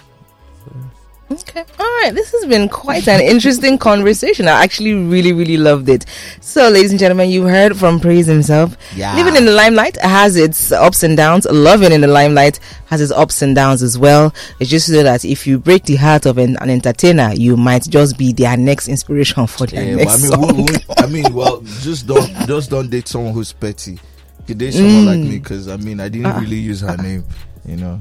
Okay. 1.33 1.65
All 1.79 1.87
right. 2.03 2.11
This 2.15 2.31
has 2.33 2.45
been 2.47 2.69
quite 2.69 3.09
an 3.09 3.21
interesting 3.23 3.79
conversation. 3.79 4.49
I 4.49 4.63
actually 4.63 4.93
really, 4.95 5.33
really 5.33 5.57
loved 5.57 5.89
it. 5.89 6.05
So, 6.41 6.69
ladies 6.69 6.91
and 6.91 7.01
gentlemen, 7.01 7.31
you 7.31 7.45
heard 7.45 7.77
from 7.77 8.01
Praiz 8.01 8.27
himself. 8.27 8.77
Yeah. 8.95 9.15
Living 9.17 9.37
in 9.37 9.47
the 9.47 9.53
limelight 9.53 9.97
has 10.03 10.37
its 10.37 10.73
ups 10.73 11.03
and 11.03 11.17
downs. 11.17 11.47
Loving 11.51 11.93
in 11.93 12.03
the 12.03 12.07
limelight 12.07 12.61
has 12.87 13.01
its 13.01 13.13
ups 13.13 13.41
and 13.41 13.55
downs 13.55 13.83
as 13.83 13.99
well. 13.99 14.35
It's 14.61 14.69
just 14.69 14.87
so 14.89 15.03
that 15.03 15.25
if 15.25 15.47
you 15.47 15.59
break 15.59 15.85
the 15.85 15.97
heart 15.97 16.27
of 16.27 16.37
an, 16.39 16.57
an 16.59 16.69
entertainer, 16.69 17.33
you 17.33 17.57
might 17.57 17.85
just 17.89 18.19
be 18.19 18.33
their 18.33 18.57
next 18.57 18.89
inspiration 18.89 19.47
for 19.47 19.67
their 19.67 19.85
Yeah, 19.85 19.95
but 19.97 20.01
I 20.01 20.05
next 20.05 20.23
mean, 20.23 20.33
song. 20.33 20.97
I 20.99 21.07
mean, 21.07 21.33
well, 21.35 21.61
just 21.81 22.07
don't 22.07 22.29
just 22.47 22.69
don't 22.71 22.91
date 22.91 23.09
someone 23.09 23.33
who's 23.33 23.53
petty. 23.53 23.99
You 24.49 24.55
date 24.55 24.75
someone 24.75 25.07
like 25.07 25.19
Mm. 25.21 25.29
me 25.31 25.39
because 25.39 25.69
I 25.69 25.77
mean, 25.79 26.01
I 26.01 26.09
didn't 26.09 26.27
Ah. 26.27 26.39
really 26.41 26.57
use 26.59 26.81
her 26.81 26.97
name. 26.97 27.25
You 27.65 27.77
know, 27.77 28.01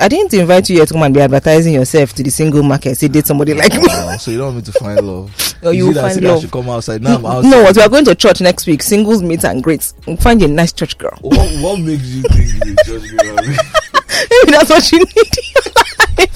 I 0.00 0.08
didn't 0.08 0.32
invite 0.32 0.70
you 0.70 0.76
here 0.76 0.86
to 0.86 0.94
come 0.94 1.02
and 1.02 1.12
be 1.14 1.20
advertising 1.20 1.74
yourself 1.74 2.14
to 2.14 2.22
the 2.22 2.30
single 2.30 2.62
market. 2.62 2.96
Say 2.96 3.08
date 3.08 3.26
somebody 3.26 3.52
like 3.52 3.74
me. 3.74 3.86
So 4.18 4.30
you 4.30 4.38
don't 4.38 4.54
want 4.54 4.66
me 4.66 4.72
to 4.72 4.78
find 4.78 5.00
love. 5.06 5.44
Oh, 5.60 5.70
you 5.70 5.88
will 5.88 5.94
find 5.94 6.14
that 6.14 6.24
I 6.24 6.28
love. 6.28 6.40
should 6.40 6.52
come 6.52 6.68
outside. 6.68 7.02
Now 7.02 7.16
I'm 7.16 7.26
outside. 7.26 7.50
No, 7.50 7.62
what 7.64 7.74
we 7.76 7.82
are 7.82 7.88
going 7.88 8.04
to 8.04 8.14
church 8.14 8.40
next 8.40 8.64
week. 8.68 8.80
Singles 8.80 9.24
meet 9.24 9.44
and 9.44 9.60
greets. 9.60 9.92
Find 10.20 10.40
a 10.40 10.46
nice 10.46 10.72
church 10.72 10.96
girl. 10.98 11.18
What, 11.20 11.36
what 11.60 11.80
makes 11.80 12.04
you 12.04 12.22
think 12.22 12.64
you 12.64 12.76
just 12.84 13.16
girl? 13.18 13.34
Maybe 14.30 14.52
that's 14.52 14.70
what 14.70 14.92
you 14.92 15.00
need 15.00 15.16
in 15.16 15.44
your 15.56 15.72
life. 15.74 15.87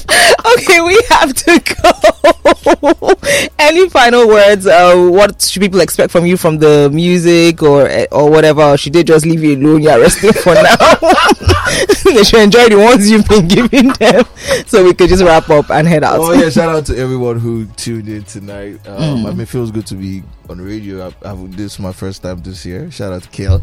Okay, 0.54 0.80
we 0.80 1.00
have 1.08 1.32
to 1.32 1.60
go. 1.60 3.14
Any 3.58 3.88
final 3.88 4.26
words? 4.28 4.66
Uh, 4.66 5.08
what 5.10 5.40
should 5.40 5.60
people 5.62 5.80
expect 5.80 6.10
from 6.12 6.26
you 6.26 6.36
from 6.36 6.58
the 6.58 6.90
music 6.92 7.62
or 7.62 7.88
or 8.12 8.28
whatever? 8.30 8.76
Should 8.76 8.92
they 8.94 9.02
just 9.04 9.24
leave 9.24 9.42
you 9.42 9.56
alone? 9.56 9.82
You're 9.82 10.00
resting 10.00 10.32
for 10.32 10.54
now. 10.54 10.76
they 12.04 12.24
should 12.24 12.40
enjoy 12.40 12.68
the 12.68 12.76
ones 12.78 13.08
you've 13.10 13.26
been 13.28 13.48
giving 13.48 13.88
them, 13.94 14.24
so 14.66 14.84
we 14.84 14.92
could 14.94 15.08
just 15.08 15.22
wrap 15.22 15.48
up 15.48 15.70
and 15.70 15.86
head 15.86 16.04
out. 16.04 16.18
Oh 16.20 16.32
yeah! 16.32 16.50
Shout 16.50 16.74
out 16.74 16.86
to 16.86 16.96
everyone 16.98 17.38
who 17.38 17.66
tuned 17.76 18.08
in 18.08 18.24
tonight. 18.24 18.80
Um, 18.86 18.96
Mm. 19.02 19.26
I 19.26 19.30
mean, 19.30 19.40
it 19.40 19.48
feels 19.48 19.70
good 19.70 19.86
to 19.86 19.94
be 19.94 20.22
on 20.50 20.58
the 20.58 20.64
radio. 20.64 21.06
I, 21.24 21.30
I, 21.30 21.34
this 21.50 21.74
is 21.74 21.78
my 21.78 21.92
first 21.92 22.22
time 22.22 22.42
this 22.42 22.64
year. 22.66 22.90
Shout 22.90 23.12
out 23.12 23.22
to 23.22 23.28
Kel. 23.30 23.62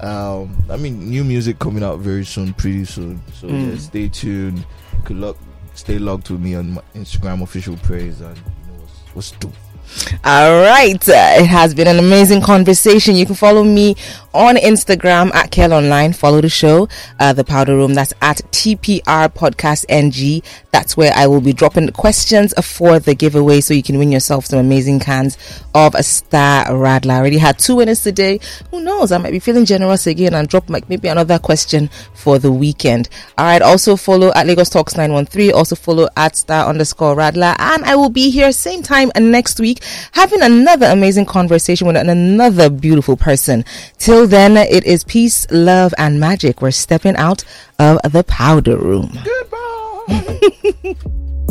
Um, 0.00 0.56
I 0.70 0.76
mean, 0.76 1.08
new 1.10 1.24
music 1.24 1.58
coming 1.58 1.82
out 1.82 1.98
very 1.98 2.24
soon, 2.24 2.52
pretty 2.54 2.84
soon. 2.84 3.20
So 3.34 3.46
yeah, 3.48 3.54
Mm. 3.54 3.78
stay 3.78 4.08
tuned. 4.08 4.64
Good 5.04 5.16
luck. 5.18 5.36
Stay 5.74 5.98
logged 5.98 6.30
with 6.30 6.40
me 6.40 6.54
on 6.54 6.74
my 6.74 6.82
Instagram 6.94 7.42
official 7.42 7.76
Praiz 7.76 8.20
and 8.20 8.36
you 8.36 8.42
know 8.66 8.84
what's, 9.14 9.32
what's. 9.40 9.71
All 10.24 10.62
right. 10.62 11.08
Uh, 11.08 11.36
it 11.40 11.46
has 11.46 11.74
been 11.74 11.86
an 11.86 11.98
amazing 11.98 12.40
conversation. 12.40 13.14
You 13.14 13.26
can 13.26 13.34
follow 13.34 13.64
me 13.64 13.96
on 14.34 14.56
Instagram 14.56 15.34
at 15.34 15.50
Kel 15.50 15.72
Online. 15.72 16.12
Follow 16.12 16.40
the 16.40 16.48
show, 16.48 16.88
uh, 17.20 17.32
The 17.32 17.44
Powder 17.44 17.76
Room. 17.76 17.94
That's 17.94 18.12
at 18.22 18.38
TPR 18.52 19.28
Podcast 19.28 19.84
NG. 19.88 20.42
That's 20.70 20.96
where 20.96 21.12
I 21.14 21.26
will 21.26 21.40
be 21.40 21.52
dropping 21.52 21.90
questions 21.90 22.54
for 22.62 22.98
the 22.98 23.14
giveaway 23.14 23.60
so 23.60 23.74
you 23.74 23.82
can 23.82 23.98
win 23.98 24.10
yourself 24.10 24.46
some 24.46 24.58
amazing 24.58 25.00
cans 25.00 25.36
of 25.74 25.94
a 25.94 26.02
Star 26.02 26.66
Radler. 26.66 27.10
I 27.12 27.18
already 27.18 27.38
had 27.38 27.58
two 27.58 27.76
winners 27.76 28.02
today. 28.02 28.40
Who 28.70 28.80
knows? 28.80 29.12
I 29.12 29.18
might 29.18 29.32
be 29.32 29.38
feeling 29.38 29.66
generous 29.66 30.06
again 30.06 30.34
and 30.34 30.48
drop 30.48 30.70
like 30.70 30.88
maybe 30.88 31.08
another 31.08 31.38
question 31.38 31.90
for 32.14 32.38
the 32.38 32.50
weekend. 32.50 33.08
All 33.36 33.44
right. 33.44 33.60
Also 33.60 33.96
follow 33.96 34.32
at 34.34 34.46
Lagos 34.46 34.70
Talks 34.70 34.96
913. 34.96 35.52
Also 35.52 35.76
follow 35.76 36.08
at 36.16 36.36
Star 36.36 36.66
underscore 36.68 37.14
Radler. 37.16 37.54
And 37.58 37.84
I 37.84 37.96
will 37.96 38.10
be 38.10 38.30
here 38.30 38.50
same 38.52 38.82
time 38.82 39.10
next 39.16 39.60
week 39.72 39.84
having 40.12 40.42
another 40.42 40.86
amazing 40.86 41.26
conversation 41.26 41.86
with 41.86 41.96
another 41.96 42.68
beautiful 42.70 43.16
person. 43.16 43.64
Till 43.98 44.26
then, 44.26 44.56
it 44.56 44.84
is 44.84 45.04
peace, 45.04 45.46
love, 45.50 45.94
and 45.98 46.20
magic. 46.20 46.60
We're 46.60 46.70
stepping 46.70 47.16
out 47.16 47.44
of 47.78 47.98
the 48.12 48.24
powder 48.24 48.76
room. 48.76 49.18
Goodbye. 49.24 50.94